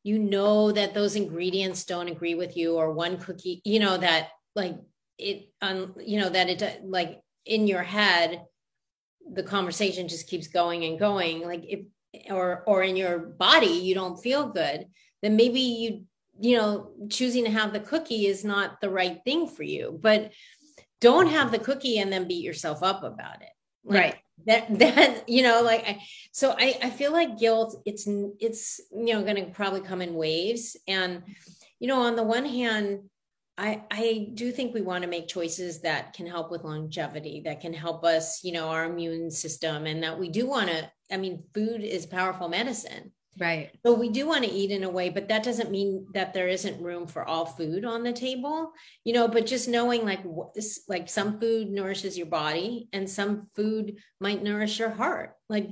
you 0.03 0.19
know 0.19 0.71
that 0.71 0.95
those 0.95 1.17
ingredients 1.17 1.85
don't 1.85 2.09
agree 2.09 2.35
with 2.35 2.57
you, 2.57 2.77
or 2.77 2.93
one 2.93 3.17
cookie, 3.17 3.63
you 3.65 3.81
know 3.81 3.97
that 3.97 4.29
like 4.55 4.77
it, 5.19 5.49
um, 5.63 5.95
you 5.99 6.21
know 6.21 6.29
that 6.29 6.51
it 6.51 6.85
like 6.85 7.21
in 7.47 7.67
your 7.67 7.83
head 7.83 8.43
the 9.33 9.43
conversation 9.43 10.09
just 10.09 10.29
keeps 10.29 10.49
going 10.49 10.85
and 10.85 10.99
going 10.99 11.43
like 11.43 11.65
if 11.67 11.81
or 12.31 12.63
or 12.67 12.83
in 12.83 12.97
your 12.97 13.19
body 13.19 13.67
you 13.67 13.95
don't 13.95 14.23
feel 14.23 14.49
good 14.49 14.87
then 15.23 15.37
maybe 15.37 15.61
you 15.61 16.05
you 16.39 16.57
know 16.57 16.91
choosing 17.09 17.45
to 17.45 17.51
have 17.51 17.73
the 17.73 17.81
cookie 17.81 18.27
is 18.27 18.45
not 18.45 18.81
the 18.81 18.91
right 18.91 19.21
thing 19.25 19.49
for 19.49 19.63
you. 19.63 19.99
But 20.01 20.33
don't 21.01 21.29
have 21.29 21.51
the 21.51 21.59
cookie 21.59 21.99
and 21.99 22.13
then 22.13 22.29
beat 22.29 22.45
yourself 22.45 22.83
up 22.83 23.03
about 23.03 23.43
it. 23.43 23.51
Like, 23.85 24.01
right. 24.01 24.17
that 24.47 24.79
that 24.79 25.29
you 25.29 25.43
know 25.43 25.63
like 25.63 25.87
I, 25.87 26.03
so 26.33 26.55
i 26.59 26.79
i 26.83 26.91
feel 26.91 27.13
like 27.13 27.39
guilt 27.39 27.81
it's 27.85 28.07
it's 28.41 28.81
you 28.93 29.15
know 29.15 29.23
going 29.23 29.37
to 29.37 29.51
probably 29.53 29.81
come 29.81 30.03
in 30.03 30.15
waves. 30.15 30.77
And 30.87 31.23
you 31.79 31.89
know 31.89 32.03
on 32.03 32.17
the 32.17 32.23
one 32.23 32.45
hand 32.45 33.01
I, 33.59 33.83
I 33.91 34.29
do 34.35 34.53
think 34.53 34.75
we 34.75 34.83
want 34.83 35.03
to 35.03 35.09
make 35.09 35.29
choices 35.29 35.81
that 35.81 36.13
can 36.13 36.27
help 36.27 36.51
with 36.51 36.65
longevity, 36.65 37.43
that 37.47 37.61
can 37.61 37.73
help 37.73 38.05
us, 38.05 38.45
you 38.45 38.53
know, 38.53 38.69
our 38.69 38.85
immune 38.85 39.31
system, 39.31 39.87
and 39.87 40.03
that 40.03 40.19
we 40.19 40.29
do 40.29 40.47
want 40.47 40.69
to. 40.69 40.91
I 41.11 41.17
mean, 41.17 41.45
food 41.55 41.83
is 41.83 42.05
powerful 42.05 42.49
medicine. 42.49 43.13
Right. 43.39 43.71
So 43.85 43.93
we 43.93 44.09
do 44.09 44.27
want 44.27 44.45
to 44.45 44.51
eat 44.51 44.71
in 44.71 44.85
a 44.85 44.91
way, 44.91 45.11
but 45.11 45.29
that 45.29 45.43
doesn't 45.43 45.71
mean 45.71 46.07
that 46.15 46.33
there 46.33 46.49
isn't 46.49 46.83
room 46.83 47.07
for 47.07 47.25
all 47.25 47.45
food 47.45 47.85
on 47.85 48.03
the 48.03 48.13
table, 48.13 48.73
you 49.05 49.13
know, 49.13 49.29
but 49.29 49.47
just 49.47 49.69
knowing 49.69 50.05
like 50.05 50.21
like 50.89 51.09
some 51.09 51.39
food 51.39 51.71
nourishes 51.71 52.17
your 52.17 52.29
body 52.29 52.89
and 52.93 53.09
some 53.09 53.49
food 53.55 53.97
might 54.21 54.43
nourish 54.43 54.79
your 54.79 54.91
heart. 54.91 55.35
Like 55.49 55.69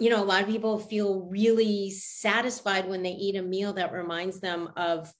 you 0.00 0.10
know, 0.10 0.22
a 0.22 0.24
lot 0.24 0.42
of 0.42 0.48
people 0.48 0.78
feel 0.78 1.28
really 1.30 1.90
satisfied 1.90 2.88
when 2.88 3.02
they 3.02 3.10
eat 3.10 3.36
a 3.36 3.42
meal 3.42 3.72
that 3.72 3.92
reminds 3.92 4.40
them 4.40 4.70
of 4.76 5.12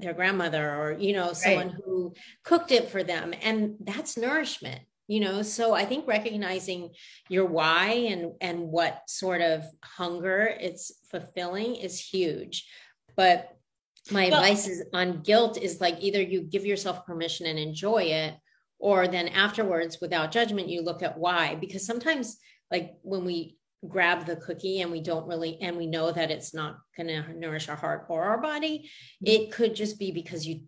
their 0.00 0.14
grandmother 0.14 0.74
or 0.74 0.92
you 0.98 1.12
know 1.12 1.32
someone 1.32 1.68
right. 1.68 1.76
who 1.84 2.14
cooked 2.44 2.72
it 2.72 2.90
for 2.90 3.02
them. 3.02 3.34
And 3.42 3.76
that's 3.80 4.16
nourishment 4.16 4.80
you 5.10 5.18
know? 5.18 5.42
So 5.42 5.74
i 5.74 5.84
think 5.84 6.06
recognizing 6.06 6.90
your 7.28 7.44
why 7.44 8.06
and 8.12 8.32
and 8.40 8.60
what 8.60 9.02
sort 9.08 9.40
of 9.40 9.64
hunger 9.82 10.54
it's 10.60 10.92
fulfilling 11.10 11.74
is 11.74 11.98
huge. 11.98 12.66
But 13.16 13.50
my 14.10 14.28
well, 14.28 14.40
advice 14.40 14.68
is 14.68 14.84
on 14.94 15.22
guilt 15.22 15.58
is 15.58 15.80
like 15.80 15.96
either 16.00 16.22
you 16.22 16.42
give 16.42 16.64
yourself 16.64 17.04
permission 17.04 17.46
and 17.46 17.58
enjoy 17.58 18.04
it 18.04 18.34
or 18.78 19.08
then 19.08 19.28
afterwards 19.28 19.98
without 20.00 20.32
judgment 20.32 20.68
you 20.68 20.80
look 20.82 21.02
at 21.02 21.18
why. 21.18 21.56
Because 21.56 21.84
sometimes 21.84 22.38
like 22.70 22.94
when 23.02 23.24
we 23.24 23.58
grab 23.88 24.26
the 24.26 24.36
cookie 24.36 24.80
and 24.80 24.90
we 24.90 25.00
don't 25.00 25.26
really 25.26 25.58
and 25.60 25.76
we 25.76 25.86
know 25.86 26.12
that 26.12 26.30
it's 26.30 26.52
not 26.52 26.76
going 26.96 27.06
to 27.06 27.32
nourish 27.38 27.68
our 27.68 27.76
heart 27.76 28.06
or 28.08 28.24
our 28.24 28.40
body 28.40 28.90
mm-hmm. 29.24 29.26
it 29.26 29.52
could 29.52 29.74
just 29.74 29.98
be 29.98 30.10
because 30.10 30.46
you 30.46 30.60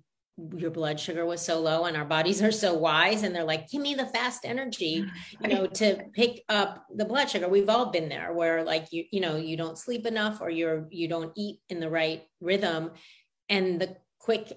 your 0.57 0.71
blood 0.71 0.99
sugar 0.99 1.27
was 1.27 1.43
so 1.43 1.61
low 1.61 1.85
and 1.85 1.97
our 1.97 2.07
bodies 2.07 2.41
are 2.43 2.51
so 2.51 2.73
wise 2.75 3.23
and 3.23 3.35
they're 3.35 3.45
like 3.45 3.69
give 3.69 3.83
me 3.83 3.95
the 3.95 4.07
fast 4.07 4.45
energy 4.45 5.05
you 5.41 5.49
know 5.49 5.67
to 5.67 6.05
pick 6.15 6.43
up 6.49 6.87
the 6.95 7.05
blood 7.05 7.29
sugar. 7.29 7.49
We've 7.49 7.69
all 7.69 7.91
been 7.91 8.09
there 8.09 8.33
where 8.33 8.65
like 8.65 8.87
you 8.93 9.05
you 9.11 9.21
know 9.21 9.37
you 9.37 9.57
don't 9.57 9.79
sleep 9.79 10.07
enough 10.07 10.41
or 10.41 10.49
you're 10.49 10.89
you 10.91 11.07
don't 11.07 11.33
eat 11.37 11.59
in 11.69 11.81
the 11.81 11.91
right 11.91 12.23
rhythm 12.41 12.93
and 13.49 13.81
the 13.81 13.97
quick 14.19 14.53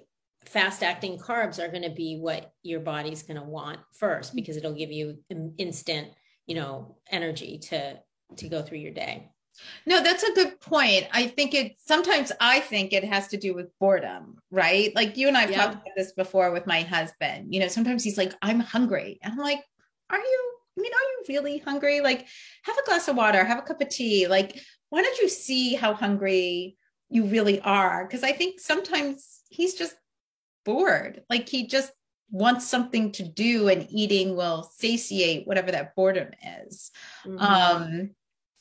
fast 0.46 0.82
acting 0.84 1.18
carbs 1.18 1.62
are 1.62 1.70
going 1.70 1.84
to 1.84 1.89
be 1.89 2.20
what 2.20 2.52
your 2.63 2.80
body's 2.80 3.24
going 3.24 3.38
to 3.39 3.44
want 3.44 3.80
first 3.94 4.30
mm-hmm. 4.30 4.38
because 4.38 4.58
it'll 4.58 4.74
give 4.74 4.91
you 4.91 5.18
instant 5.58 6.08
you 6.48 6.56
know 6.56 6.98
energy 7.12 7.60
to 7.60 8.00
to 8.38 8.50
go 8.50 8.62
through 8.62 8.80
your 8.80 8.93
day. 8.93 9.30
No, 9.86 10.04
that's 10.04 10.24
a 10.24 10.34
good 10.34 10.60
point. 10.60 11.08
I 11.13 11.28
think 11.28 11.54
it 11.54 11.78
sometimes 11.80 12.32
I 12.41 12.60
think 12.60 12.91
it 12.91 13.06
has 13.06 13.30
to 13.30 13.38
do 13.38 13.54
with 13.54 13.71
boredom, 13.80 14.38
right? 14.52 14.93
Like 14.95 15.15
you 15.15 15.30
and 15.30 15.38
I've 15.38 15.52
yeah. 15.52 15.58
talked 15.58 15.76
about 15.76 15.95
this 15.95 16.12
before 16.12 16.52
with 16.52 16.67
my 16.67 16.82
husband. 16.82 17.54
You 17.54 17.62
know, 17.62 17.69
sometimes 17.69 18.04
he's 18.04 18.17
like, 18.17 18.34
I'm 18.41 18.60
hungry. 18.60 19.19
And 19.24 19.34
I'm 19.34 19.39
like, 19.39 19.63
Are 20.10 20.19
you? 20.19 20.52
I 20.78 20.82
mean, 20.82 20.91
are 20.91 20.95
you 20.98 21.24
really 21.30 21.58
hungry? 21.60 22.02
Like, 22.02 22.28
have 22.63 22.78
a 22.78 22.84
glass 22.84 23.08
of 23.08 23.15
water, 23.15 23.45
have 23.45 23.60
a 23.60 23.62
cup 23.62 23.80
of 23.80 23.88
tea. 23.88 24.28
Like, 24.28 24.60
why 24.89 25.02
don't 25.02 25.19
you 25.19 25.30
see 25.30 25.74
how 25.74 25.93
hungry 25.93 26.76
you 27.10 27.26
really 27.26 27.62
are? 27.62 28.06
Because 28.06 28.24
I 28.24 28.34
think 28.34 28.60
sometimes 28.60 29.41
he's 29.50 29.76
just 29.76 29.95
bored. 30.65 31.24
Like 31.30 31.48
he 31.48 31.67
just 31.67 31.91
wants 32.30 32.67
something 32.67 33.12
to 33.13 33.24
do 33.24 33.69
and 33.69 33.88
eating 33.89 34.36
will 34.36 34.69
satiate 34.76 35.48
whatever 35.48 35.71
that 35.71 35.95
boredom 35.95 36.30
is. 36.67 36.91
Mm-hmm. 37.26 37.39
Um, 37.39 38.10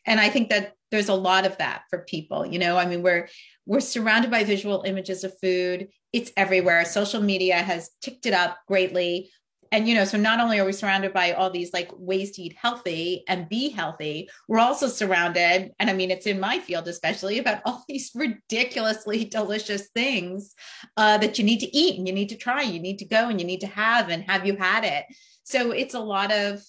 and 0.07 0.21
I 0.21 0.29
think 0.29 0.51
that 0.51 0.73
there's 0.91 1.09
a 1.09 1.15
lot 1.15 1.47
of 1.47 1.59
that 1.59 1.83
for 1.91 2.01
people, 2.01 2.47
you 2.47 2.59
know, 2.59 2.77
I 2.77 2.87
mean, 2.87 3.03
we're, 3.03 3.29
we're 3.67 3.81
surrounded 3.81 4.31
by 4.31 4.45
visual 4.45 4.85
images 4.87 5.25
of 5.25 5.35
food. 5.41 5.89
It's 6.13 6.31
everywhere. 6.37 6.85
Social 6.85 7.21
media 7.21 7.57
has 7.57 7.91
ticked 8.01 8.27
it 8.27 8.35
up 8.35 8.59
greatly 8.69 9.31
and 9.75 9.89
you 9.89 9.95
know 9.97 10.05
so 10.05 10.17
not 10.17 10.39
only 10.39 10.61
are 10.61 10.65
we 10.65 10.73
surrounded 10.73 11.13
by 11.13 11.33
all 11.33 11.51
these 11.51 11.73
like 11.73 11.91
ways 11.97 12.31
to 12.31 12.43
eat 12.43 12.57
healthy 12.57 13.25
and 13.29 13.49
be 13.49 13.69
healthy 13.69 14.29
we're 14.47 14.61
also 14.61 14.87
surrounded 14.87 15.73
and 15.79 15.91
i 15.91 15.93
mean 15.93 16.11
it's 16.13 16.27
in 16.27 16.39
my 16.39 16.61
field 16.61 16.87
especially 16.87 17.39
about 17.39 17.61
all 17.65 17.85
these 17.89 18.13
ridiculously 18.15 19.25
delicious 19.25 19.89
things 19.89 20.55
uh, 20.97 21.19
that 21.19 21.39
you 21.39 21.45
need 21.45 21.59
to 21.59 21.77
eat 21.77 21.99
and 21.99 22.07
you 22.07 22.15
need 22.15 22.29
to 22.29 22.37
try 22.37 22.63
you 22.63 22.79
need 22.79 22.99
to 22.99 23.05
go 23.05 23.29
and 23.29 23.41
you 23.41 23.47
need 23.47 23.61
to 23.61 23.67
have 23.67 24.09
and 24.09 24.23
have 24.23 24.47
you 24.47 24.57
had 24.57 24.85
it 24.85 25.05
so 25.43 25.73
it's 25.73 25.95
a 25.95 26.01
lot 26.01 26.33
of 26.33 26.63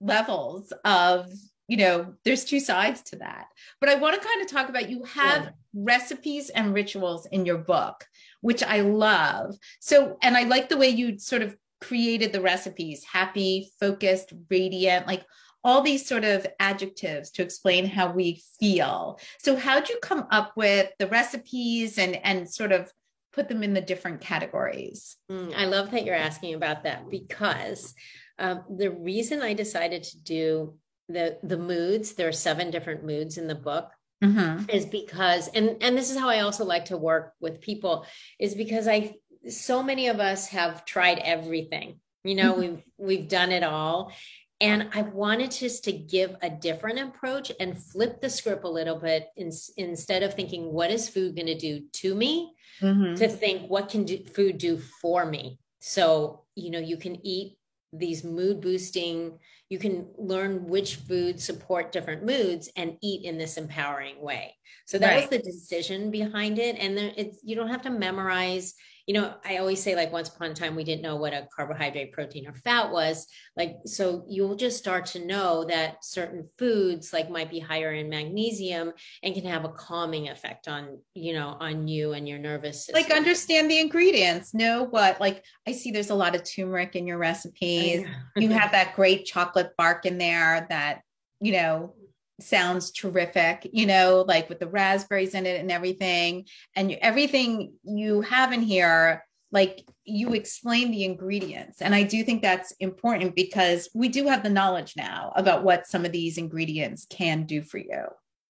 levels 0.00 0.72
of 0.84 1.30
you 1.72 1.78
know 1.78 2.14
there's 2.24 2.44
two 2.44 2.60
sides 2.60 3.02
to 3.02 3.16
that 3.16 3.46
but 3.80 3.88
i 3.88 3.94
want 3.94 4.14
to 4.14 4.28
kind 4.28 4.42
of 4.42 4.48
talk 4.48 4.68
about 4.68 4.90
you 4.90 5.02
have 5.04 5.44
yeah. 5.44 5.50
recipes 5.74 6.50
and 6.50 6.74
rituals 6.74 7.26
in 7.32 7.46
your 7.46 7.58
book 7.58 8.04
which 8.40 8.62
i 8.62 8.80
love 8.80 9.56
so 9.80 10.16
and 10.22 10.36
i 10.36 10.42
like 10.42 10.68
the 10.68 10.76
way 10.76 10.88
you 10.88 11.18
sort 11.18 11.42
of 11.42 11.56
created 11.82 12.32
the 12.32 12.40
recipes 12.40 13.04
happy, 13.04 13.70
focused, 13.80 14.32
radiant, 14.48 15.06
like 15.06 15.26
all 15.64 15.82
these 15.82 16.06
sort 16.06 16.24
of 16.24 16.46
adjectives 16.58 17.30
to 17.32 17.42
explain 17.42 17.86
how 17.86 18.10
we 18.10 18.42
feel. 18.58 19.18
So 19.38 19.56
how'd 19.56 19.88
you 19.88 19.98
come 20.00 20.26
up 20.30 20.52
with 20.56 20.90
the 20.98 21.08
recipes 21.08 21.98
and 21.98 22.16
and 22.24 22.48
sort 22.48 22.72
of 22.72 22.90
put 23.32 23.48
them 23.48 23.62
in 23.62 23.74
the 23.74 23.80
different 23.80 24.20
categories? 24.20 25.16
Mm, 25.30 25.54
I 25.54 25.66
love 25.66 25.90
that 25.90 26.04
you're 26.04 26.14
asking 26.14 26.54
about 26.54 26.84
that 26.84 27.10
because 27.10 27.94
um, 28.38 28.64
the 28.70 28.90
reason 28.90 29.42
I 29.42 29.54
decided 29.54 30.02
to 30.04 30.20
do 30.20 30.74
the 31.12 31.38
the 31.42 31.58
moods, 31.58 32.12
there 32.12 32.28
are 32.28 32.32
seven 32.32 32.70
different 32.70 33.04
moods 33.04 33.38
in 33.38 33.46
the 33.46 33.54
book. 33.54 33.90
Mm-hmm. 34.22 34.70
Is 34.70 34.86
because 34.86 35.48
and 35.48 35.76
and 35.80 35.98
this 35.98 36.10
is 36.10 36.16
how 36.16 36.28
I 36.28 36.40
also 36.40 36.64
like 36.64 36.84
to 36.86 36.96
work 36.96 37.32
with 37.40 37.60
people 37.60 38.06
is 38.38 38.54
because 38.54 38.86
I 38.86 39.16
so 39.48 39.82
many 39.82 40.06
of 40.06 40.20
us 40.20 40.48
have 40.48 40.84
tried 40.84 41.18
everything 41.18 41.98
you 42.24 42.34
know 42.34 42.52
mm-hmm. 42.52 42.60
we've 42.60 42.82
we've 42.98 43.28
done 43.28 43.52
it 43.52 43.62
all 43.62 44.12
and 44.60 44.88
i 44.92 45.02
wanted 45.02 45.50
just 45.50 45.84
to 45.84 45.92
give 45.92 46.36
a 46.42 46.50
different 46.50 46.98
approach 46.98 47.50
and 47.60 47.78
flip 47.78 48.20
the 48.20 48.30
script 48.30 48.64
a 48.64 48.68
little 48.68 48.96
bit 48.96 49.28
in, 49.36 49.50
instead 49.76 50.22
of 50.22 50.34
thinking 50.34 50.72
what 50.72 50.90
is 50.90 51.08
food 51.08 51.34
going 51.34 51.46
to 51.46 51.58
do 51.58 51.82
to 51.92 52.14
me 52.14 52.52
mm-hmm. 52.80 53.14
to 53.14 53.28
think 53.28 53.68
what 53.68 53.88
can 53.88 54.04
do, 54.04 54.24
food 54.24 54.58
do 54.58 54.78
for 54.78 55.24
me 55.24 55.58
so 55.80 56.44
you 56.54 56.70
know 56.70 56.78
you 56.78 56.96
can 56.96 57.24
eat 57.26 57.56
these 57.92 58.24
mood 58.24 58.60
boosting 58.60 59.38
you 59.68 59.78
can 59.78 60.06
learn 60.18 60.66
which 60.66 60.96
foods 60.96 61.44
support 61.44 61.92
different 61.92 62.24
moods 62.24 62.70
and 62.76 62.96
eat 63.02 63.24
in 63.24 63.38
this 63.38 63.56
empowering 63.56 64.20
way 64.20 64.54
so 64.86 64.98
that 64.98 65.14
right. 65.14 65.30
was 65.30 65.30
the 65.30 65.50
decision 65.50 66.10
behind 66.10 66.58
it 66.58 66.76
and 66.78 66.96
there 66.96 67.12
it's 67.16 67.38
you 67.42 67.54
don't 67.54 67.68
have 67.68 67.82
to 67.82 67.90
memorize 67.90 68.74
you 69.06 69.14
know, 69.14 69.34
I 69.44 69.56
always 69.56 69.82
say, 69.82 69.96
like, 69.96 70.12
once 70.12 70.28
upon 70.28 70.50
a 70.50 70.54
time, 70.54 70.76
we 70.76 70.84
didn't 70.84 71.02
know 71.02 71.16
what 71.16 71.32
a 71.32 71.48
carbohydrate, 71.54 72.12
protein, 72.12 72.46
or 72.46 72.54
fat 72.54 72.90
was. 72.92 73.26
Like, 73.56 73.76
so 73.84 74.24
you'll 74.28 74.54
just 74.54 74.78
start 74.78 75.06
to 75.06 75.24
know 75.24 75.64
that 75.64 76.04
certain 76.04 76.48
foods, 76.58 77.12
like, 77.12 77.28
might 77.28 77.50
be 77.50 77.58
higher 77.58 77.92
in 77.92 78.08
magnesium 78.08 78.92
and 79.22 79.34
can 79.34 79.44
have 79.44 79.64
a 79.64 79.70
calming 79.70 80.28
effect 80.28 80.68
on, 80.68 80.98
you 81.14 81.32
know, 81.32 81.56
on 81.58 81.88
you 81.88 82.12
and 82.12 82.28
your 82.28 82.38
nervous 82.38 82.86
system. 82.86 83.02
Like, 83.02 83.10
understand 83.10 83.70
the 83.70 83.80
ingredients, 83.80 84.54
know 84.54 84.84
what, 84.84 85.20
like, 85.20 85.44
I 85.66 85.72
see 85.72 85.90
there's 85.90 86.10
a 86.10 86.14
lot 86.14 86.34
of 86.34 86.44
turmeric 86.44 86.94
in 86.94 87.06
your 87.06 87.18
recipes. 87.18 88.06
you 88.36 88.48
have 88.50 88.72
that 88.72 88.94
great 88.94 89.24
chocolate 89.24 89.72
bark 89.76 90.06
in 90.06 90.18
there 90.18 90.66
that, 90.70 91.00
you 91.40 91.52
know, 91.52 91.94
sounds 92.42 92.90
terrific, 92.90 93.68
you 93.72 93.86
know, 93.86 94.24
like 94.26 94.48
with 94.48 94.60
the 94.60 94.68
raspberries 94.68 95.34
in 95.34 95.46
it 95.46 95.60
and 95.60 95.70
everything. 95.70 96.46
And 96.76 96.92
everything 97.00 97.74
you 97.84 98.20
have 98.22 98.52
in 98.52 98.62
here, 98.62 99.24
like 99.50 99.84
you 100.04 100.34
explain 100.34 100.90
the 100.90 101.04
ingredients. 101.04 101.82
And 101.82 101.94
I 101.94 102.02
do 102.02 102.24
think 102.24 102.42
that's 102.42 102.72
important 102.80 103.36
because 103.36 103.88
we 103.94 104.08
do 104.08 104.26
have 104.26 104.42
the 104.42 104.50
knowledge 104.50 104.94
now 104.96 105.32
about 105.36 105.62
what 105.62 105.86
some 105.86 106.04
of 106.04 106.12
these 106.12 106.38
ingredients 106.38 107.06
can 107.08 107.44
do 107.44 107.62
for 107.62 107.78
you. 107.78 108.04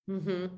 Mm-hmm. 0.09 0.55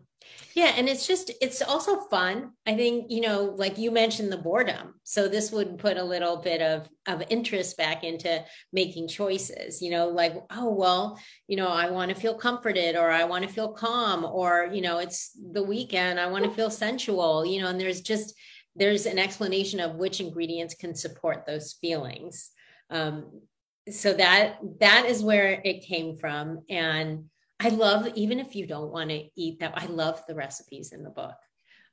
Yeah, 0.56 0.74
and 0.78 0.88
it's 0.88 1.06
just 1.06 1.32
it's 1.42 1.62
also 1.62 2.00
fun. 2.10 2.52
I 2.66 2.76
think 2.76 3.08
you 3.12 3.20
know, 3.20 3.54
like 3.58 3.78
you 3.78 3.92
mentioned, 3.92 4.32
the 4.32 4.38
boredom. 4.38 4.94
So 5.04 5.28
this 5.28 5.52
would 5.52 5.78
put 5.78 5.98
a 5.98 6.04
little 6.04 6.38
bit 6.38 6.62
of 6.62 6.88
of 7.08 7.24
interest 7.30 7.76
back 7.76 8.06
into 8.06 8.44
making 8.72 9.10
choices. 9.10 9.82
You 9.82 9.92
know, 9.92 10.08
like 10.08 10.34
oh 10.52 10.74
well, 10.74 11.20
you 11.48 11.58
know, 11.58 11.68
I 11.68 11.90
want 11.90 12.10
to 12.10 12.20
feel 12.20 12.36
comforted, 12.36 12.96
or 12.96 13.12
I 13.12 13.26
want 13.26 13.46
to 13.46 13.54
feel 13.54 13.74
calm, 13.74 14.24
or 14.24 14.70
you 14.72 14.82
know, 14.82 15.00
it's 15.00 15.38
the 15.52 15.64
weekend. 15.64 16.22
I 16.22 16.28
want 16.28 16.46
to 16.46 16.52
feel 16.52 16.70
sensual. 16.70 17.46
You 17.46 17.62
know, 17.62 17.68
and 17.68 17.80
there's 17.80 18.02
just 18.02 18.34
there's 18.78 19.06
an 19.06 19.20
explanation 19.20 19.82
of 19.82 19.96
which 19.96 20.22
ingredients 20.22 20.76
can 20.76 20.96
support 20.96 21.46
those 21.46 21.74
feelings. 21.74 22.50
Um, 22.90 23.42
so 23.90 24.14
that 24.14 24.58
that 24.80 25.06
is 25.06 25.22
where 25.22 25.62
it 25.66 25.86
came 25.86 26.16
from, 26.16 26.62
and 26.70 27.26
I 27.60 27.70
love, 27.70 28.08
even 28.16 28.40
if 28.40 28.56
you 28.56 28.68
don't 28.68 28.92
want 28.92 29.10
to 29.10 29.28
eat 29.36 29.60
that, 29.60 29.74
I 29.76 29.86
love 29.86 30.22
the 30.28 30.36
recipes 30.36 30.92
in 30.92 31.04
the 31.04 31.10
book. 31.10 31.36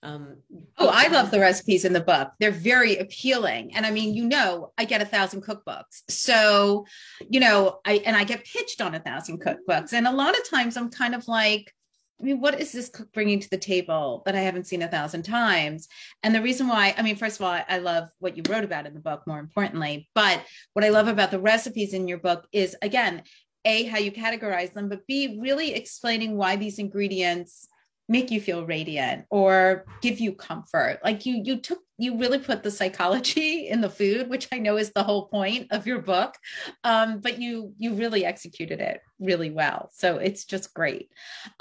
Um, 0.05 0.39
oh, 0.79 0.91
I 0.93 1.07
love 1.09 1.31
the 1.31 1.39
recipes 1.39 1.85
in 1.85 1.93
the 1.93 2.01
book. 2.01 2.33
They're 2.41 2.51
very 2.51 2.97
appealing. 2.97 3.77
And 3.77 3.87
I 3.87 3.93
mean, 3.93 4.15
you 4.15 4.25
know, 4.25 4.73
I 4.77 4.85
get 4.85 5.01
a 5.01 5.05
thousand 5.07 5.45
cookbooks. 5.45 6.03
So, 6.09 6.87
you 7.31 7.39
know, 7.39 7.79
I, 7.85 8.03
and 8.05 8.17
I 8.17 8.25
get 8.25 8.45
pitched 8.45 8.81
on 8.81 8.97
a 8.97 9.01
thousand 9.01 9.41
cookbooks. 9.41 9.93
And 9.93 10.09
a 10.09 10.13
lot 10.13 10.37
of 10.37 10.49
times 10.49 10.77
I'm 10.77 10.91
kind 10.91 11.15
of 11.15 11.29
like, 11.29 11.73
I 12.21 12.25
mean, 12.25 12.41
what 12.41 12.61
is 12.61 12.71
this 12.71 12.89
cook 12.89 13.13
bringing 13.13 13.41
to 13.41 13.51
the 13.51 13.59
table 13.59 14.23
that 14.27 14.37
I 14.37 14.41
haven't 14.41 14.69
seen 14.69 14.83
a 14.83 14.89
thousand 14.89 15.23
times? 15.23 15.89
And 16.23 16.33
the 16.33 16.43
reason 16.43 16.69
why, 16.69 16.95
I 16.97 17.03
mean, 17.03 17.17
first 17.17 17.41
of 17.41 17.47
all, 17.47 17.53
I, 17.53 17.65
I 17.69 17.79
love 17.79 18.09
what 18.21 18.37
you 18.37 18.45
wrote 18.49 18.63
about 18.63 18.87
in 18.87 18.95
the 18.95 19.01
book, 19.01 19.23
more 19.27 19.41
importantly. 19.41 20.09
But 20.15 20.45
what 20.73 20.85
I 20.85 20.91
love 20.91 21.09
about 21.09 21.33
the 21.33 21.41
recipes 21.41 21.95
in 21.95 22.07
your 22.07 22.19
book 22.19 22.47
is, 22.53 22.77
again, 22.81 23.23
a 23.65 23.85
how 23.85 23.99
you 23.99 24.13
categorize 24.13 24.73
them 24.73 24.89
but 24.89 25.07
b 25.07 25.39
really 25.41 25.75
explaining 25.75 26.37
why 26.37 26.57
these 26.57 26.79
ingredients 26.79 27.69
make 28.09 28.31
you 28.31 28.41
feel 28.41 28.67
radiant 28.67 29.25
or 29.31 29.85
give 30.03 30.21
you 30.21 30.33
comfort. 30.33 31.01
Like 31.03 31.25
you 31.25 31.41
you 31.45 31.57
took 31.59 31.79
you 31.99 32.19
really 32.19 32.39
put 32.39 32.63
the 32.63 32.71
psychology 32.71 33.69
in 33.73 33.81
the 33.81 33.89
food 33.89 34.29
which 34.29 34.49
i 34.53 34.59
know 34.59 34.77
is 34.77 34.91
the 34.91 35.05
whole 35.05 35.27
point 35.27 35.69
of 35.71 35.87
your 35.87 36.01
book 36.01 36.35
um, 36.83 37.21
but 37.21 37.39
you 37.39 37.73
you 37.79 37.95
really 37.95 38.25
executed 38.25 38.81
it 38.81 39.01
really 39.21 39.51
well. 39.51 39.89
So 39.93 40.17
it's 40.17 40.45
just 40.45 40.75
great. 40.75 41.11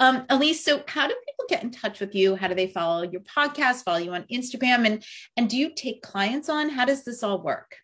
Um, 0.00 0.26
elise 0.28 0.64
so 0.64 0.82
how 0.88 1.06
do 1.06 1.14
people 1.26 1.46
get 1.48 1.62
in 1.62 1.70
touch 1.70 2.00
with 2.00 2.14
you? 2.14 2.34
How 2.34 2.48
do 2.48 2.54
they 2.54 2.66
follow 2.66 3.02
your 3.02 3.22
podcast 3.22 3.84
follow 3.84 3.98
you 3.98 4.12
on 4.12 4.24
instagram? 4.24 4.86
And 4.86 5.04
and 5.36 5.48
do 5.48 5.56
you 5.56 5.70
take 5.74 6.02
clients 6.02 6.48
on? 6.48 6.68
How 6.68 6.84
does 6.84 7.04
this 7.04 7.22
all 7.22 7.40
work? 7.40 7.76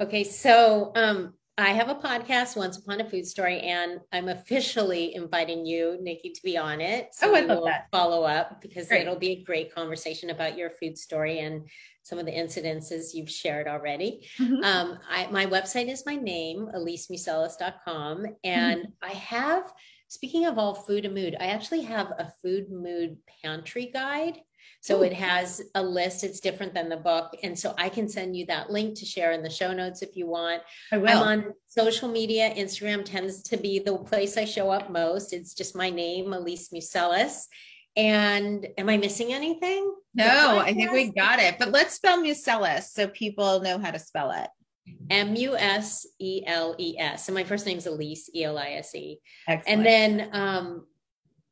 Okay 0.00 0.24
so 0.24 0.92
um 0.96 1.34
I 1.56 1.70
have 1.70 1.88
a 1.88 1.94
podcast, 1.94 2.56
Once 2.56 2.78
Upon 2.78 3.00
a 3.00 3.08
Food 3.08 3.24
Story, 3.24 3.60
and 3.60 4.00
I'm 4.10 4.28
officially 4.28 5.14
inviting 5.14 5.64
you, 5.64 5.96
Nycci, 6.02 6.34
to 6.34 6.42
be 6.42 6.58
on 6.58 6.80
it. 6.80 7.14
So 7.14 7.30
oh, 7.30 7.36
I 7.36 7.40
love 7.42 7.64
that. 7.66 7.86
Follow 7.92 8.24
up 8.24 8.60
because 8.60 8.88
great. 8.88 9.02
it'll 9.02 9.18
be 9.18 9.30
a 9.30 9.44
great 9.44 9.72
conversation 9.72 10.30
about 10.30 10.58
your 10.58 10.70
food 10.70 10.98
story 10.98 11.38
and 11.38 11.68
some 12.02 12.18
of 12.18 12.26
the 12.26 12.32
incidences 12.32 13.14
you've 13.14 13.30
shared 13.30 13.68
already. 13.68 14.26
Mm-hmm. 14.40 14.64
Um, 14.64 14.98
I, 15.08 15.28
my 15.30 15.46
website 15.46 15.88
is 15.88 16.04
my 16.04 16.16
name, 16.16 16.68
elisemuseles.com. 16.74 18.26
And 18.42 18.80
mm-hmm. 18.80 18.90
I 19.00 19.12
have, 19.12 19.72
speaking 20.08 20.46
of 20.46 20.58
all 20.58 20.74
food 20.74 21.04
and 21.04 21.14
mood, 21.14 21.36
I 21.38 21.46
actually 21.46 21.82
have 21.82 22.08
a 22.18 22.32
food 22.42 22.72
mood 22.72 23.18
pantry 23.42 23.92
guide 23.94 24.40
so 24.84 25.00
Ooh. 25.00 25.02
it 25.02 25.14
has 25.14 25.62
a 25.74 25.82
list. 25.82 26.24
It's 26.24 26.40
different 26.40 26.74
than 26.74 26.90
the 26.90 26.98
book. 26.98 27.34
And 27.42 27.58
so 27.58 27.72
I 27.78 27.88
can 27.88 28.06
send 28.06 28.36
you 28.36 28.44
that 28.46 28.68
link 28.68 28.98
to 28.98 29.06
share 29.06 29.32
in 29.32 29.42
the 29.42 29.48
show 29.48 29.72
notes 29.72 30.02
if 30.02 30.14
you 30.14 30.26
want. 30.26 30.60
I 30.92 30.98
will. 30.98 31.08
I'm 31.08 31.22
on 31.22 31.54
social 31.68 32.06
media. 32.06 32.52
Instagram 32.54 33.02
tends 33.02 33.42
to 33.44 33.56
be 33.56 33.78
the 33.78 33.96
place 33.96 34.36
I 34.36 34.44
show 34.44 34.68
up 34.68 34.90
most. 34.90 35.32
It's 35.32 35.54
just 35.54 35.74
my 35.74 35.88
name, 35.88 36.34
Elise 36.34 36.70
Museles. 36.70 37.48
And 37.96 38.66
am 38.76 38.90
I 38.90 38.98
missing 38.98 39.32
anything? 39.32 39.90
No, 40.14 40.58
I 40.58 40.74
think 40.74 40.92
we 40.92 41.10
got 41.12 41.38
it. 41.38 41.58
But 41.58 41.70
let's 41.70 41.94
spell 41.94 42.20
Museles 42.20 42.92
so 42.92 43.08
people 43.08 43.62
know 43.62 43.78
how 43.78 43.90
to 43.90 43.98
spell 43.98 44.32
it. 44.32 44.50
M 45.08 45.34
U 45.34 45.56
S 45.56 46.06
E 46.18 46.42
L 46.46 46.76
E 46.78 46.98
S. 46.98 47.28
And 47.28 47.34
my 47.34 47.44
first 47.44 47.64
name 47.64 47.78
is 47.78 47.86
Elise, 47.86 48.28
E 48.34 48.44
L 48.44 48.58
I 48.58 48.72
S 48.72 48.94
E. 48.94 49.18
And 49.48 49.86
then 49.86 50.28
um, 50.32 50.86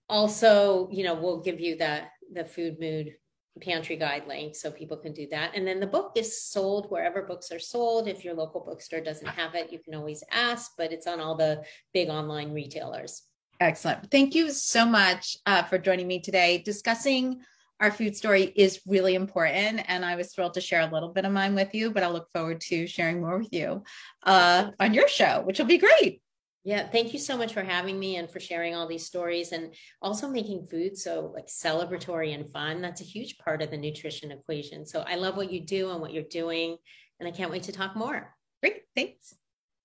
also, 0.06 0.90
you 0.92 1.02
know, 1.02 1.14
we'll 1.14 1.40
give 1.40 1.60
you 1.60 1.78
the 1.78 2.02
the 2.34 2.44
food 2.44 2.78
mood 2.80 3.14
pantry 3.60 3.96
guide 3.96 4.26
link 4.26 4.56
so 4.56 4.70
people 4.70 4.96
can 4.96 5.12
do 5.12 5.26
that. 5.30 5.52
And 5.54 5.66
then 5.66 5.80
the 5.80 5.86
book 5.86 6.12
is 6.16 6.42
sold 6.42 6.90
wherever 6.90 7.22
books 7.22 7.52
are 7.52 7.58
sold. 7.58 8.08
If 8.08 8.24
your 8.24 8.34
local 8.34 8.60
bookstore 8.60 9.00
doesn't 9.00 9.26
have 9.26 9.54
it, 9.54 9.72
you 9.72 9.78
can 9.78 9.94
always 9.94 10.24
ask, 10.30 10.72
but 10.78 10.92
it's 10.92 11.06
on 11.06 11.20
all 11.20 11.34
the 11.34 11.62
big 11.92 12.08
online 12.08 12.52
retailers. 12.52 13.22
Excellent. 13.60 14.10
Thank 14.10 14.34
you 14.34 14.50
so 14.50 14.84
much 14.84 15.36
uh, 15.46 15.62
for 15.64 15.78
joining 15.78 16.08
me 16.08 16.20
today. 16.20 16.62
Discussing 16.64 17.42
our 17.78 17.90
food 17.90 18.16
story 18.16 18.52
is 18.56 18.80
really 18.86 19.16
important, 19.16 19.82
and 19.88 20.04
I 20.04 20.16
was 20.16 20.32
thrilled 20.32 20.54
to 20.54 20.60
share 20.60 20.80
a 20.80 20.92
little 20.92 21.08
bit 21.10 21.24
of 21.24 21.32
mine 21.32 21.54
with 21.54 21.74
you, 21.74 21.90
but 21.90 22.02
I'll 22.02 22.12
look 22.12 22.30
forward 22.32 22.60
to 22.68 22.86
sharing 22.86 23.20
more 23.20 23.38
with 23.38 23.52
you 23.52 23.82
uh, 24.22 24.70
on 24.78 24.94
your 24.94 25.08
show, 25.08 25.42
which 25.44 25.58
will 25.58 25.66
be 25.66 25.78
great. 25.78 26.21
Yeah, 26.64 26.88
thank 26.88 27.12
you 27.12 27.18
so 27.18 27.36
much 27.36 27.52
for 27.52 27.62
having 27.62 27.98
me 27.98 28.16
and 28.16 28.30
for 28.30 28.38
sharing 28.38 28.76
all 28.76 28.86
these 28.86 29.04
stories 29.04 29.50
and 29.50 29.74
also 30.00 30.28
making 30.28 30.68
food 30.68 30.96
so 30.96 31.32
like 31.34 31.48
celebratory 31.48 32.34
and 32.34 32.48
fun. 32.48 32.80
That's 32.80 33.00
a 33.00 33.04
huge 33.04 33.36
part 33.38 33.62
of 33.62 33.70
the 33.70 33.76
nutrition 33.76 34.30
equation. 34.30 34.86
So 34.86 35.00
I 35.00 35.16
love 35.16 35.36
what 35.36 35.52
you 35.52 35.60
do 35.60 35.90
and 35.90 36.00
what 36.00 36.12
you're 36.12 36.22
doing 36.22 36.76
and 37.18 37.28
I 37.28 37.32
can't 37.32 37.50
wait 37.50 37.64
to 37.64 37.72
talk 37.72 37.96
more. 37.96 38.34
Great, 38.62 38.82
thanks. 38.94 39.34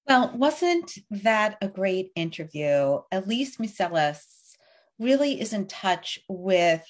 Well, 0.08 0.32
wasn't 0.36 0.92
that 1.10 1.58
a 1.62 1.68
great 1.68 2.12
interview? 2.16 3.00
Elise 3.12 3.60
Museles 3.60 4.56
really 5.00 5.40
is 5.42 5.54
in 5.54 5.68
touch 5.68 6.20
with 6.30 6.84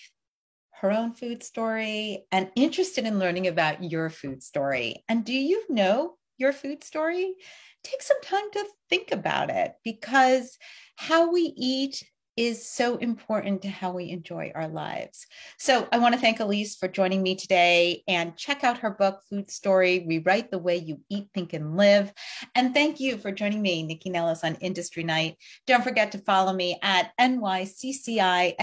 her 0.73 0.91
own 0.91 1.13
food 1.13 1.43
story 1.43 2.25
and 2.31 2.51
interested 2.55 3.05
in 3.05 3.19
learning 3.19 3.47
about 3.47 3.83
your 3.83 4.09
food 4.09 4.43
story. 4.43 5.03
And 5.09 5.25
do 5.25 5.33
you 5.33 5.63
know 5.69 6.17
your 6.37 6.53
food 6.53 6.83
story? 6.83 7.35
take 7.83 8.01
some 8.01 8.21
time 8.21 8.51
to 8.51 8.65
think 8.89 9.11
about 9.11 9.49
it 9.49 9.73
because 9.83 10.57
how 10.95 11.31
we 11.31 11.53
eat 11.55 12.03
is 12.37 12.69
so 12.69 12.97
important 12.97 13.63
to 13.63 13.67
how 13.67 13.91
we 13.91 14.11
enjoy 14.11 14.51
our 14.55 14.67
lives. 14.67 15.25
So 15.57 15.87
I 15.91 15.97
want 15.97 16.13
to 16.13 16.21
thank 16.21 16.39
Elise 16.39 16.75
for 16.75 16.87
joining 16.87 17.23
me 17.23 17.35
today 17.35 18.03
and 18.07 18.37
check 18.37 18.63
out 18.63 18.77
her 18.77 18.91
book, 18.91 19.21
Food 19.29 19.49
Story 19.49 20.05
Rewrite 20.07 20.51
the 20.51 20.59
Way 20.59 20.77
You 20.77 21.01
Eat, 21.09 21.29
Think, 21.33 21.53
and 21.53 21.75
Live. 21.75 22.13
And 22.53 22.73
thank 22.73 22.99
you 22.99 23.17
for 23.17 23.31
joining 23.31 23.61
me, 23.61 23.83
Nycci 23.83 24.11
Nellis, 24.11 24.43
on 24.43 24.55
Industry 24.55 25.03
Night. 25.03 25.37
Don't 25.65 25.83
forget 25.83 26.11
to 26.11 26.19
follow 26.19 26.53
me 26.53 26.77
at 26.83 27.11
NYCCI-N-E-L-L-I-S 27.19 28.59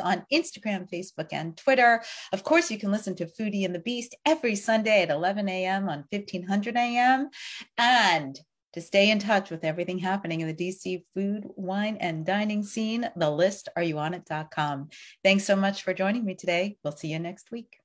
on 0.00 0.26
Instagram, 0.32 0.90
Facebook, 0.90 1.28
and 1.32 1.56
Twitter. 1.56 2.02
Of 2.32 2.42
course, 2.42 2.70
you 2.70 2.78
can 2.78 2.90
listen 2.90 3.14
to 3.16 3.26
Foodie 3.26 3.64
and 3.64 3.74
the 3.74 3.78
Beast 3.78 4.16
every 4.26 4.56
Sunday 4.56 5.02
at 5.02 5.10
11 5.10 5.48
a.m. 5.48 5.88
on 5.88 6.04
1500 6.10 6.76
a.m. 6.76 7.30
And 7.76 8.38
to 8.72 8.80
stay 8.80 9.10
in 9.10 9.18
touch 9.18 9.50
with 9.50 9.64
everything 9.64 9.98
happening 9.98 10.40
in 10.40 10.48
the 10.48 10.54
DC 10.54 11.04
food, 11.14 11.46
wine, 11.56 11.96
and 12.00 12.26
dining 12.26 12.62
scene, 12.62 13.08
the 13.16 13.30
list 13.30 13.68
are 13.76 13.82
you 13.82 13.98
on 13.98 14.14
it.com. 14.14 14.88
Thanks 15.24 15.44
so 15.44 15.56
much 15.56 15.82
for 15.82 15.94
joining 15.94 16.24
me 16.24 16.34
today. 16.34 16.76
We'll 16.82 16.96
see 16.96 17.08
you 17.08 17.18
next 17.18 17.50
week. 17.50 17.78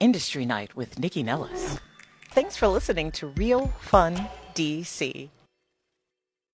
Industry 0.00 0.44
Night 0.44 0.74
with 0.76 0.96
Nycci 0.96 1.24
Nellis. 1.24 1.78
Thanks 2.30 2.56
for 2.56 2.66
listening 2.66 3.12
to 3.12 3.28
Real 3.28 3.68
Fun 3.80 4.28
DC. 4.54 5.30